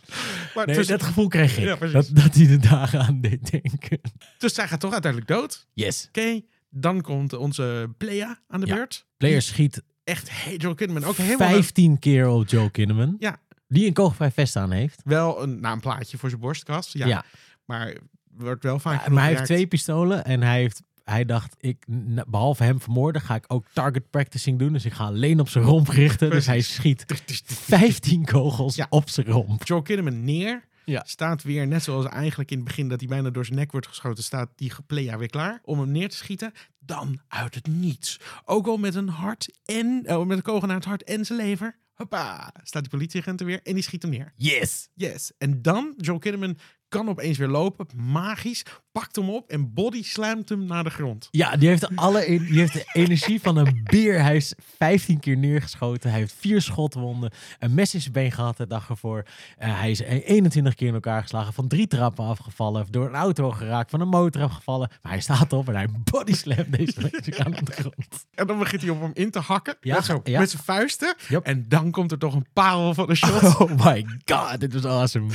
[0.54, 1.64] Maar Nee, tussen- dat gevoel kreeg ik.
[1.64, 4.00] Ja, dat, dat hij er dagen aan deed denken.
[4.38, 5.66] Dus zij gaat toch uiteindelijk dood.
[5.74, 6.04] Yes.
[6.08, 8.74] Oké, dan komt onze Plea aan de Ja.
[8.74, 9.06] beurt.
[9.16, 11.48] Player schiet Echt, hey, Joel Kinnaman ook helemaal...
[11.48, 13.16] 15 keer op Joe Kinnaman.
[13.18, 13.40] Ja.
[13.68, 15.00] Die een kogelvrij vest aan heeft.
[15.04, 16.92] Wel een, nou, een plaatje voor zijn borstkast.
[16.92, 17.24] Ja, Ja.
[17.64, 17.96] Maar
[18.30, 20.82] wordt wel vaak Ja, maar hij heeft twee pistolen en hij heeft...
[21.10, 21.84] Hij dacht, ik,
[22.28, 24.72] behalve hem vermoorden, ga ik ook target practicing doen.
[24.72, 26.30] Dus ik ga alleen op zijn romp richten.
[26.30, 27.04] Dus hij schiet
[27.44, 28.86] 15 kogels Ja.
[28.90, 29.64] op zijn romp.
[29.66, 30.68] Joel Kinnaman neer.
[30.84, 31.02] Ja.
[31.06, 33.86] Staat weer, net zoals eigenlijk in het begin dat hij bijna door zijn nek wordt
[33.86, 36.52] geschoten, staat die Plea weer klaar om hem neer te schieten.
[36.78, 38.20] Dan uit het niets.
[38.44, 41.38] Ook al met een hart en, oh, met een kogel naar het hart en zijn
[41.38, 41.78] lever.
[41.94, 44.32] Hoppa, staat die politieagent er weer en die schiet hem neer.
[44.36, 44.88] Yes!
[44.94, 45.32] Yes.
[45.38, 50.48] En dan, Joel Kinnaman kan opeens weer lopen, magisch, pakt hem op en body slamt
[50.48, 51.28] hem naar de grond.
[51.30, 54.22] Ja, die heeft, de alle, die heeft de energie van een beer.
[54.22, 56.10] Hij is 15 keer neergeschoten.
[56.10, 57.30] Hij heeft vier schotwonden.
[57.58, 59.24] Een mes in zijn been gehad de dag ervoor.
[59.58, 61.52] Eh, hij is 21 keer in elkaar geslagen.
[61.52, 62.86] Van drie trappen afgevallen.
[62.90, 63.90] Door een auto geraakt.
[63.90, 64.90] Van een motor afgevallen.
[65.02, 68.26] Maar hij staat op en hij body slamt deze Mexicaan op de grond.
[68.34, 70.38] En dan begint hij op hem in te hakken Ja, met, zo, ja.
[70.38, 71.14] met zijn vuisten.
[71.28, 71.46] Yep.
[71.46, 73.60] En dan komt er toch een parel van een shot.
[73.60, 75.32] Oh my god, dit was awesome.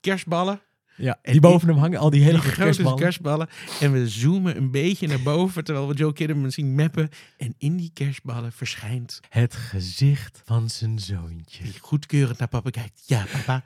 [0.00, 0.60] Kerstballen,
[0.96, 2.98] Ja, En die boven hem hangen, al die hele Die grote kerstballen.
[2.98, 3.48] kerstballen.
[3.80, 7.08] En we zoomen een beetje naar boven terwijl we Joe Kidderman zien mappen.
[7.36, 11.62] En in die kerstballen verschijnt Het gezicht van zijn zoontje.
[11.64, 13.02] die goedkeurend naar papa kijkt.
[13.06, 13.62] Ja, papa,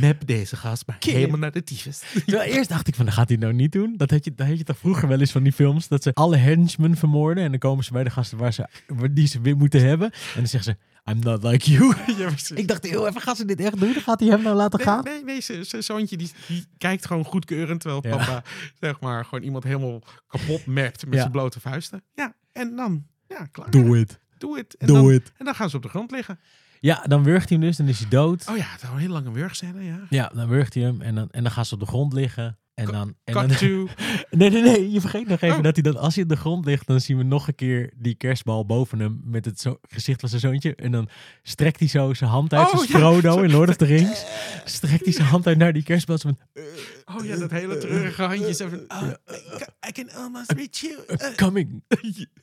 [0.00, 2.02] map deze gast maar helemaal naar de tyfus.
[2.26, 3.94] Terwijl eerst dacht ik van, dat gaat hij nou niet doen.
[3.96, 5.88] Dat had je, dat had je toch vroeger wel eens van die films.
[5.88, 7.44] Dat ze alle henchmen vermoorden.
[7.44, 8.68] En dan komen ze bij de gasten waar ze,
[9.10, 10.10] die ze weer moeten hebben.
[10.12, 11.94] En dan zeggen ze, I'm not like you.
[12.54, 13.92] ik dacht, heel even, gaat ze dit echt doen?
[13.92, 15.04] Dan gaat hij hem nou laten Nee, gaan?
[15.04, 17.80] nee, nee zijn zijn zoontje die, die kijkt gewoon goedkeurend.
[17.80, 18.16] Terwijl Ja.
[18.16, 18.42] papa,
[18.80, 21.18] zeg maar, gewoon iemand helemaal kapot mapt met Ja.
[21.20, 22.02] zijn blote vuisten.
[22.14, 23.70] Ja, en dan, ja, klaar.
[23.70, 24.20] Doe it.
[24.38, 24.76] Doe het.
[24.76, 25.32] En, Doe dan- it.
[25.36, 26.38] en dan gaan ze op de grond liggen.
[26.80, 27.76] Ja, dan wurgt hij hem dus.
[27.76, 28.48] Dan is hij dood.
[28.50, 30.00] Oh ja, het is een heel lange wurgscène, ja.
[30.10, 31.00] Ja, dan wurgt hij hem.
[31.00, 32.58] En dan, en dan gaan ze op de grond liggen.
[32.74, 33.48] En dan, en dan.
[34.30, 34.90] Nee, nee, nee.
[34.90, 35.62] Je vergeet nog even Oh.
[35.62, 37.92] dat hij dan, als hij op de grond ligt, dan zien we nog een keer
[37.96, 40.74] die kerstbal boven hem met het zo, gezicht van zijn zoontje.
[40.74, 41.08] En dan
[41.42, 42.98] strekt hij zo zijn hand uit, Oh, zoals ja.
[42.98, 44.24] Frodo in Lord of the Rings.
[44.64, 46.18] Strekt hij zijn hand uit naar die kerstbal.
[46.18, 46.28] Zo
[47.16, 48.64] Oh ja, dat hele treurige handje.
[48.64, 49.18] Oh, I,
[49.58, 50.94] ca- I can almost reach you.
[51.08, 51.82] I'm Uh, coming.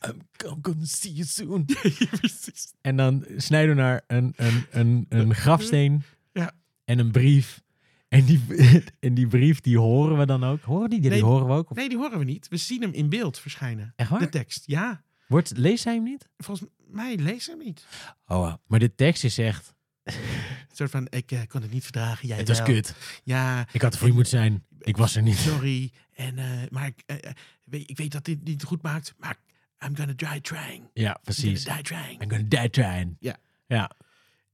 [0.08, 1.66] I'm, I'm gonna see you soon.
[2.82, 6.52] En dan snijden we naar een, een, een, een grafsteen Ja.
[6.86, 7.62] en een brief.
[8.12, 8.42] En die,
[9.00, 10.62] en die brief, die horen we dan ook.
[10.62, 11.00] Horen die?
[11.00, 11.70] Die, horen we ook?
[11.70, 12.48] Of, Nee, die horen we niet.
[12.48, 13.94] We zien hem in beeld verschijnen.
[13.96, 14.20] Echt waar?
[14.20, 15.04] De tekst, ja.
[15.28, 16.30] Wordt, leest hij hem niet?
[16.38, 17.86] Volgens mij lees hem niet.
[18.28, 19.74] Oh, maar de tekst is echt...
[20.04, 20.14] Een
[20.72, 22.66] soort van, ik eh, kon het niet verdragen, jij Het was wel.
[22.68, 22.96] kut.
[23.24, 24.66] Ja, Ik had er voor je moeten zijn.
[24.80, 25.38] Ik was er niet.
[25.38, 25.92] sorry.
[26.14, 27.32] En, eh, maar ik, eh,
[27.64, 29.36] weet, ik weet dat dit niet goed maakt, maar
[29.86, 30.90] I'm gonna die trying.
[30.94, 31.64] Ja, I'm precies.
[31.64, 32.22] gonna die trying.
[32.22, 33.16] I'm gonna die trying.
[33.20, 33.38] Ja.
[33.68, 33.92] Ja.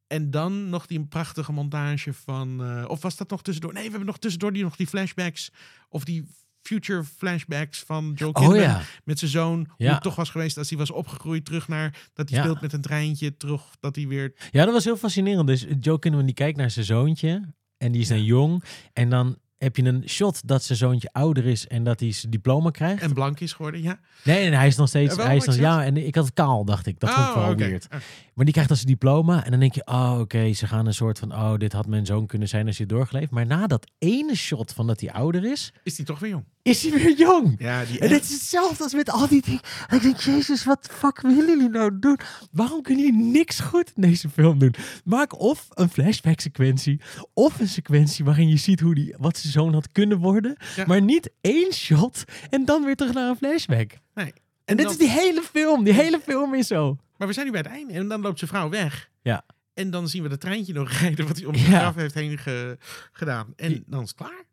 [0.07, 2.63] En dan nog die prachtige montage van...
[2.63, 3.73] eh, of was dat nog tussendoor?
[3.73, 5.51] Nee, we hebben nog tussendoor die, nog die flashbacks.
[5.89, 6.25] Of die
[6.61, 8.81] future flashbacks van Joe Oh Kidman ja.
[9.03, 9.67] met zijn zoon.
[9.77, 11.45] Hoe het toch was geweest als hij was opgegroeid.
[11.45, 12.43] Terug naar dat hij Ja.
[12.43, 13.37] speelt met een treintje.
[13.37, 14.33] Terug dat hij weer...
[14.51, 15.47] Ja, dat was heel fascinerend.
[15.47, 17.53] Dus Joe Kinnaman die kijkt naar zijn zoontje.
[17.77, 18.63] En die is dan jong.
[18.93, 22.31] En dan heb je een shot dat zijn zoontje ouder is en dat hij zijn
[22.31, 23.01] diploma krijgt.
[23.01, 23.99] En blank is geworden, ja.
[24.23, 25.11] Nee, nee, hij is nog steeds.
[25.11, 26.99] Ja, wel, hij is nog, je ja, en ik had het kaal, dacht ik.
[26.99, 27.87] Dat vond ik Oh, weird.
[27.89, 27.99] Ah,
[28.33, 29.45] Maar die krijgt dan zijn diploma.
[29.45, 32.05] En dan denk je, oh, oké, ze gaan een soort van, oh, dit had mijn
[32.05, 33.31] zoon kunnen zijn als hij doorgeleefd.
[33.31, 36.43] Maar na dat ene shot van dat hij ouder is, Is hij toch weer jong?
[36.67, 37.55] Is hij weer jong.
[37.59, 39.61] Ja, die En dit is hetzelfde als met al die dingen.
[39.87, 42.19] En ik denk, jezus, wat fuck willen jullie nou doen?
[42.51, 44.73] Waarom kunnen jullie niks goed in deze film doen?
[45.03, 47.01] Maak of een flashback sequentie,
[47.33, 50.55] of een sequentie waarin je ziet hoe die, wat zijn zoon had kunnen worden.
[50.75, 50.85] Ja.
[50.87, 53.91] Maar niet één shot en dan weer terug naar een flashback.
[54.13, 54.33] Nee.
[54.65, 55.83] En, dit dan- is die hele film.
[55.83, 56.97] Die hele film is zo.
[57.17, 57.93] Maar we zijn nu bij het einde.
[57.93, 59.09] En dan loopt zijn vrouw weg.
[59.21, 59.45] Ja.
[59.73, 61.65] En dan zien we dat treintje nog rijden wat hij om de Ja.
[61.79, 62.77] graf heeft heen ge-
[63.11, 63.53] gedaan.
[63.55, 64.45] En dan is het klaar.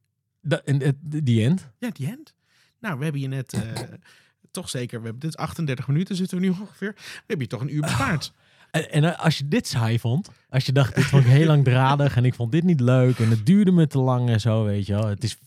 [0.49, 1.68] Het- die end.
[1.78, 2.34] Ja, die end.
[2.80, 3.53] Nou, we hebben hier net...
[3.53, 3.61] eh,
[4.51, 6.92] toch zeker, we hebben dit 38 minuten zitten we nu ongeveer.
[6.97, 8.32] We hebben hier toch een uur bespaard.
[8.70, 12.16] En, en als je dit saai vond, als je dacht, dit vond ik heel langdradig
[12.16, 14.86] en ik vond dit niet leuk en het duurde me te lang en zo, weet
[14.86, 15.07] je wel.
[15.07, 15.38] Het is 5%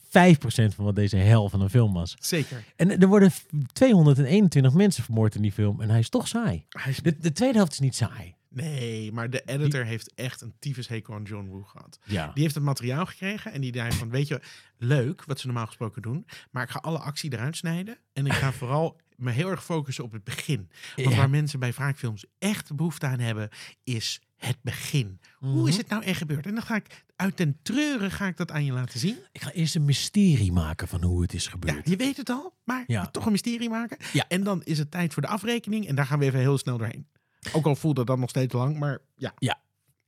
[0.75, 2.15] van wat deze hel van een film was.
[2.19, 2.63] Zeker.
[2.75, 3.31] En er worden
[3.73, 6.65] 221 mensen vermoord in die film en hij is toch saai.
[6.69, 8.35] Hij is- De, de tweede helft is niet saai.
[8.57, 11.99] Nee, maar de editor heeft echt een tyfus hekel aan John Woo gehad.
[12.03, 12.31] Ja.
[12.33, 14.41] Die heeft het materiaal gekregen en die zei van, weet je,
[14.77, 18.33] leuk wat ze normaal gesproken doen, maar ik ga alle actie eruit snijden en ik
[18.33, 20.69] ga vooral me heel erg focussen op het begin.
[20.95, 21.15] Want Ja.
[21.17, 23.49] waar mensen bij wraakfilms echt behoefte aan hebben,
[23.83, 25.19] is het begin.
[25.37, 25.81] Hoe is Mhm.
[25.81, 26.45] het nou echt gebeurd?
[26.45, 29.17] En dan ga ik uit den treuren ga ik dat aan je laten zien.
[29.31, 31.89] Ik ga eerst een mysterie maken van hoe het is Ja, gebeurd.
[31.89, 33.05] je weet het al, maar Ja.
[33.05, 33.97] toch een mysterie maken.
[34.13, 34.25] Ja.
[34.27, 36.77] En dan is het tijd voor de afrekening en daar gaan we even heel snel
[36.77, 37.07] doorheen.
[37.53, 39.33] Ook al voelt dat dan nog steeds lang, maar ja.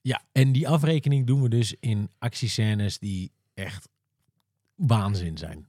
[0.02, 3.90] Ja, en die afrekening doen we dus in actiescènes die echt
[4.76, 5.68] waanzin zijn.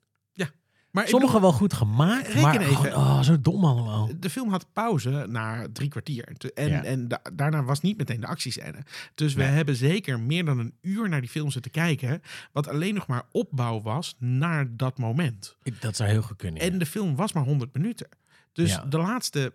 [0.90, 2.74] Maar Sommige bedoel, wel goed gemaakt, Reken maar even.
[2.76, 4.08] gewoon, oh, zo dom allemaal.
[4.20, 6.32] de film had pauze na drie kwartier.
[6.54, 6.84] En, Ja.
[6.84, 8.82] en da- daarna was niet meteen de actiescène.
[9.14, 12.22] Dus we hebben zeker meer dan een uur naar die film zitten kijken.
[12.52, 15.56] Wat alleen nog maar opbouw was naar dat moment.
[15.80, 16.64] Dat zou heel goed kunnen.
[16.64, 16.70] ja.
[16.70, 18.08] En de film was maar 100 minuten.
[18.52, 18.84] Dus Ja.
[18.84, 19.52] de laatste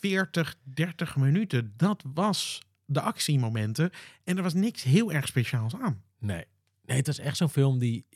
[0.00, 3.90] 40, 30 minuten, dat was de actiemomenten.
[4.24, 6.02] En er was niks heel erg speciaals aan.
[6.18, 6.44] Nee.
[6.84, 8.06] Nee, het was echt zo'n film die...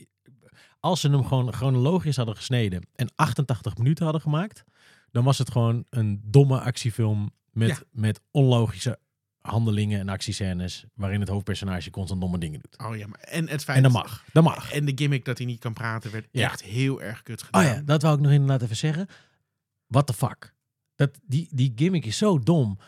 [0.80, 4.64] Als ze hem gewoon chronologisch hadden gesneden en 88 minuten hadden gemaakt...
[5.10, 7.78] dan was het gewoon een domme actiefilm met, Ja.
[7.90, 8.98] met onlogische
[9.40, 10.84] handelingen en actiescènes...
[10.94, 12.78] waarin het hoofdpersonage constant domme dingen doet.
[12.78, 14.24] Oh ja, maar en het feit En dat mag.
[14.32, 14.72] Dat mag.
[14.72, 16.50] En de gimmick dat hij niet kan praten werd Ja.
[16.50, 17.64] echt heel erg kut gedaan.
[17.64, 19.06] Oh ja, dat wou ik nog inderdaad even zeggen.
[19.86, 20.54] What the fuck?
[21.06, 22.78] Dat, die, die gimmick is zo dom.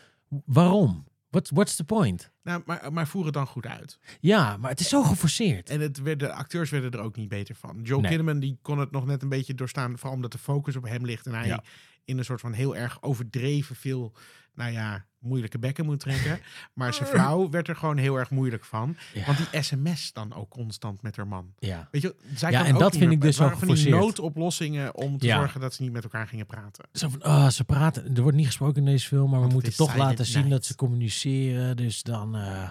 [0.45, 1.07] Waarom?
[1.29, 2.31] What, what's the point?
[2.43, 3.99] Nou, maar, maar voer het dan goed uit.
[4.19, 5.69] Ja, maar het is zo geforceerd.
[5.69, 7.79] En het werd, de acteurs werden er ook niet beter van.
[7.83, 8.09] Joe Nee.
[8.09, 9.97] Kinnaman die kon het nog net een beetje doorstaan.
[9.97, 11.25] Vooral omdat de focus op hem ligt.
[11.25, 11.63] En hij Ja.
[12.05, 14.13] In een soort van heel erg overdreven veel,
[14.53, 16.39] nou ja, moeilijke bekken moet trekken.
[16.73, 18.97] Maar zijn vrouw werd er gewoon heel erg moeilijk van.
[19.13, 19.25] Ja.
[19.25, 21.53] Want die sms dan ook constant met haar man.
[21.59, 21.87] ja.
[21.91, 23.67] Weet je, zij Ja, kan en ook dat niet vind ik dus waren zo van
[23.67, 24.05] die geforceerd.
[24.05, 25.37] noodoplossingen om te Ja.
[25.37, 26.85] zorgen dat ze niet met elkaar gingen praten.
[26.91, 28.15] Zo van, ah, ze praten.
[28.15, 30.49] Er wordt niet gesproken in deze film, maar we Want moeten toch laten zien night.
[30.51, 31.77] dat ze communiceren.
[31.77, 32.35] Dus dan.
[32.35, 32.69] eh,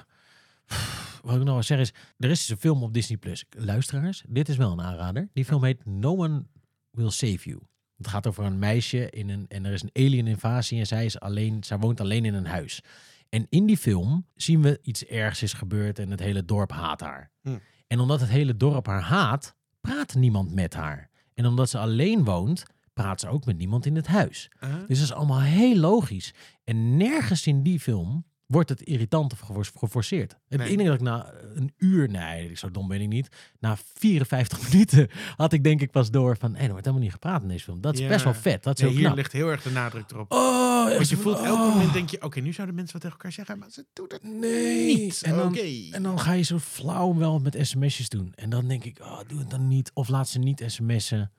[1.23, 3.45] wat ik nog wel zeg is, er is dus een film op Disney Plus.
[3.51, 5.29] Luisteraars, dit is wel een aanrader.
[5.33, 6.45] Die film heet No One
[6.91, 7.61] Will Save You.
[7.97, 11.05] Het gaat over een meisje in een, en er is een alien invasie en zij,
[11.05, 12.83] is alleen, zij woont alleen in een huis.
[13.29, 17.01] En in die film zien we iets ergs is gebeurd en het hele dorp haat
[17.01, 17.31] haar.
[17.43, 17.59] Hm.
[17.87, 21.11] En omdat het hele dorp haar haat, praat niemand met haar.
[21.35, 24.51] En omdat ze alleen woont, praat ze ook met niemand in het huis.
[24.61, 26.35] Dus dat is allemaal heel logisch.
[26.65, 30.37] En nergens in die film wordt het irritant of gefor- geforceerd.
[30.49, 30.69] Het Nee.
[30.69, 33.29] enige dat ik na een uur, nee, zo dom ben ik niet.
[33.59, 37.13] Na 54 minuten had ik denk ik pas door van, hé, er wordt helemaal niet
[37.13, 37.81] gepraat in deze film.
[37.81, 38.09] Dat is Ja.
[38.09, 38.63] best wel vet.
[38.63, 39.17] Dat is Ja, heel hier knap.
[39.17, 40.33] ligt heel erg de nadruk erop.
[40.33, 43.17] Oh, Want je voelt elk oh, moment, denk je, oké, nu zouden mensen wat tegen
[43.19, 44.97] elkaar zeggen, maar ze doen het Nee.
[44.97, 45.23] niet.
[45.23, 45.57] En dan,
[45.93, 48.33] en dan ga je zo flauw wel met sms'jes doen.
[48.35, 49.91] En dan denk ik, oh, doe het dan niet.
[49.95, 51.31] Of laat ze niet sms'en.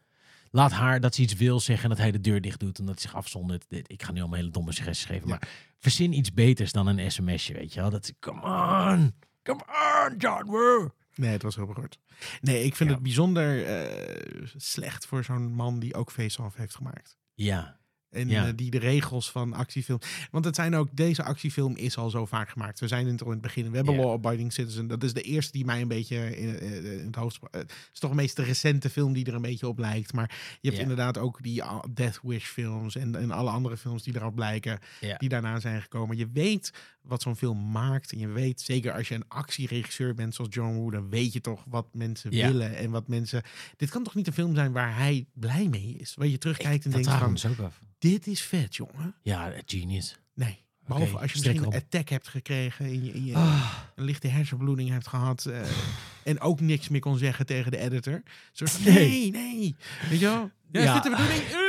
[0.56, 2.86] Laat haar dat ze iets wil zeggen en dat hij de deur dicht doet en
[2.86, 3.66] dat hij zich afzondert.
[3.70, 5.47] Ik ga nu allemaal hele domme suggesties geven, maar
[5.80, 7.89] verzin iets beters dan een sms'je, weet je wel.
[7.89, 9.64] Dat, come on, come
[10.10, 10.89] on, John Woo.
[11.16, 11.99] Nee, het was heel beroerd.
[12.41, 12.95] Nee, ik vind Ja.
[12.95, 17.18] het bijzonder eh, slecht voor zo'n man die ook Face-Off heeft gemaakt.
[17.34, 17.80] Ja,
[18.16, 18.47] En Ja.
[18.47, 19.99] eh, die de regels van actiefilm.
[20.32, 22.80] Want het zijn ook, deze actiefilm is al zo vaak gemaakt.
[22.80, 23.70] We zijn het al in het begin.
[23.70, 23.95] We hebben.
[23.95, 24.88] Law Abiding Citizen.
[24.88, 27.72] Dat is de eerste die mij een beetje in, eh, in het hoofd eh, Het
[27.93, 30.13] is toch de meest recente film die er een beetje op lijkt.
[30.13, 32.95] Maar je hebt inderdaad ook die ah, Death Wish films.
[32.95, 34.80] En, en alle andere films die erop lijken.
[35.01, 35.18] Ja.
[35.18, 36.18] Die daarna zijn gekomen.
[36.18, 36.72] Je weet
[37.08, 38.12] wat zo'n film maakt.
[38.12, 40.89] En je weet, zeker als je een actieregisseur bent zoals John Woo.
[40.91, 42.47] Dan weet je toch wat mensen Ja.
[42.47, 42.76] willen.
[42.78, 43.41] En wat mensen...
[43.78, 46.16] Dit kan toch niet een film zijn waar hij blij mee is?
[46.16, 47.32] Waar je terugkijkt en denkt van...
[47.34, 47.80] dus ook af.
[47.99, 49.16] Dit is vet, jongen.
[49.22, 50.20] Ja, genius.
[50.34, 50.64] Nee.
[50.88, 54.03] Behalve Oké, als je misschien een attack hebt gekregen, in je, in je Ah, een
[54.03, 55.62] lichte hersenbloeding hebt gehad eh,
[56.24, 58.22] en ook niks meer kon zeggen tegen de editor.
[58.51, 58.95] Soort Nee.
[58.95, 59.76] nee, nee.
[60.10, 60.51] Weet je wel?
[60.72, 60.95] Ja, Ja.
[60.95, 61.43] is dit de bedoeling?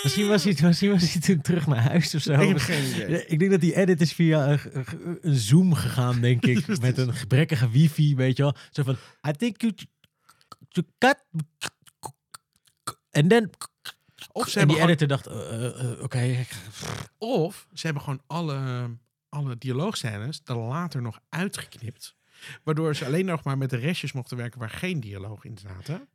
[0.00, 2.32] Eh, misschien, was hij, misschien was hij toen terug naar huis of zo.
[2.32, 3.26] Ik heb geen idee.
[3.26, 4.60] Ik denk dat die edit is via een,
[5.22, 6.66] een- Zoom gegaan, denk ik.
[6.80, 8.54] met een gebrekkige wifi, weet je wel.
[8.70, 8.96] Zo van,
[9.28, 9.72] I think you,
[10.68, 11.24] you cut...
[13.10, 13.50] En dan...
[14.32, 16.44] Of ze En die gewoon, editor dacht, eh, eh, eh, oké.
[17.18, 18.90] of ze hebben gewoon alle,
[19.28, 22.16] alle dialoogscènes er later nog uitgeknipt.
[22.64, 26.08] Waardoor ze alleen nog maar met de restjes mochten werken waar geen dialoog in zaten.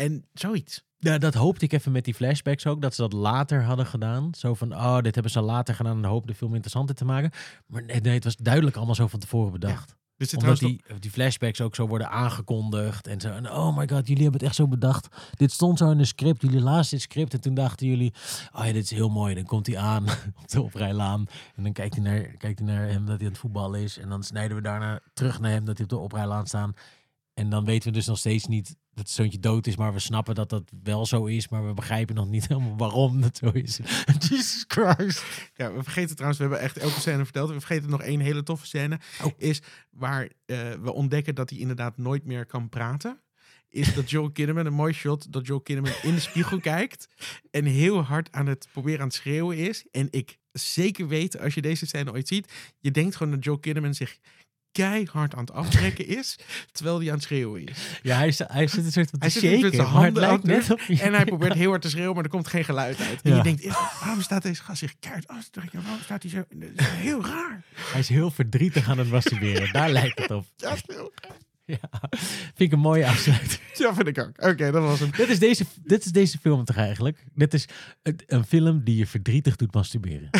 [0.00, 0.84] En zoiets.
[0.98, 4.34] Ja, dat hoopte ik even met die flashbacks ook, dat ze dat later hadden gedaan.
[4.34, 7.30] Zo van, oh, dit hebben ze later gedaan en hoop de film interessanter te maken.
[7.66, 9.98] Maar nee, nee, het was duidelijk allemaal zo van tevoren bedacht.
[10.16, 13.06] Dus Omdat die, die flashbacks ook zo worden aangekondigd.
[13.06, 13.28] En zo.
[13.30, 15.08] En oh my god, jullie hebben het echt zo bedacht.
[15.34, 16.42] Dit stond zo in een script.
[16.42, 17.34] Jullie lazen dit script.
[17.34, 18.12] En toen dachten jullie.
[18.52, 19.34] Oh ja, dit is heel mooi.
[19.34, 20.04] Dan komt hij aan
[20.42, 21.26] op de oprijlaan.
[21.56, 23.98] En dan kijkt hij, naar, kijkt hij naar hem dat hij aan het voetballen is.
[23.98, 26.70] En dan snijden we daarna terug naar hem dat hij op de oprijlaan staat.
[27.40, 29.76] En dan weten we dus nog steeds niet dat het zoontje dood is.
[29.76, 31.48] Maar we snappen dat dat wel zo is.
[31.48, 33.80] Maar we begrijpen nog niet helemaal waarom dat zo is.
[34.28, 35.24] Jesus Christ.
[35.54, 37.50] Ja, we vergeten trouwens, we hebben echt elke scène verteld.
[37.50, 38.98] We vergeten nog één hele toffe scène.
[39.24, 39.32] Oh.
[39.36, 43.20] Is waar eh, we ontdekken dat hij inderdaad nooit meer kan praten.
[43.68, 47.08] Is dat Joel Kinnaman, een mooi shot, dat Joel Kinnaman in de spiegel kijkt.
[47.50, 49.84] En heel hard aan het proberen aan het schreeuwen is.
[49.90, 52.52] En ik zeker weet, als je deze scène ooit ziet.
[52.78, 54.18] Je denkt gewoon dat Joel Kinnaman zich
[54.72, 56.38] keihard aan het aftrekken is.
[56.72, 57.78] Terwijl hij aan het schreeuwen is.
[58.02, 59.74] Ja, hij, hij zit een soort van te Hij zit met shaken.
[59.76, 60.80] zijn handen net op...
[60.88, 63.22] En hij probeert heel hard te schreeuwen, maar er komt geen geluid uit.
[63.22, 63.36] En Ja.
[63.36, 63.66] je denkt,
[64.00, 65.82] waarom staat deze gast zich keihard af te trekken?
[65.82, 66.44] Waarom staat hij zo?
[66.54, 67.62] Dat is heel raar.
[67.74, 69.72] Hij is heel verdrietig aan het masturberen.
[69.72, 70.46] Daar lijkt het op.
[70.56, 71.36] Ja, is heel raar.
[71.64, 73.60] Ja, vind ik een mooie afsluiting.
[73.74, 74.32] Ja, vind ik ook.
[74.50, 75.10] Oké, dat was hem.
[75.16, 77.24] dit, is deze, dit is deze film toch eigenlijk?
[77.34, 77.68] Dit is
[78.02, 80.30] een, een film die je verdrietig doet masturberen.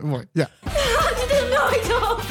[0.00, 0.24] Mooi.
[0.32, 0.50] Ja.
[0.64, 2.21] Houd je er nooit op!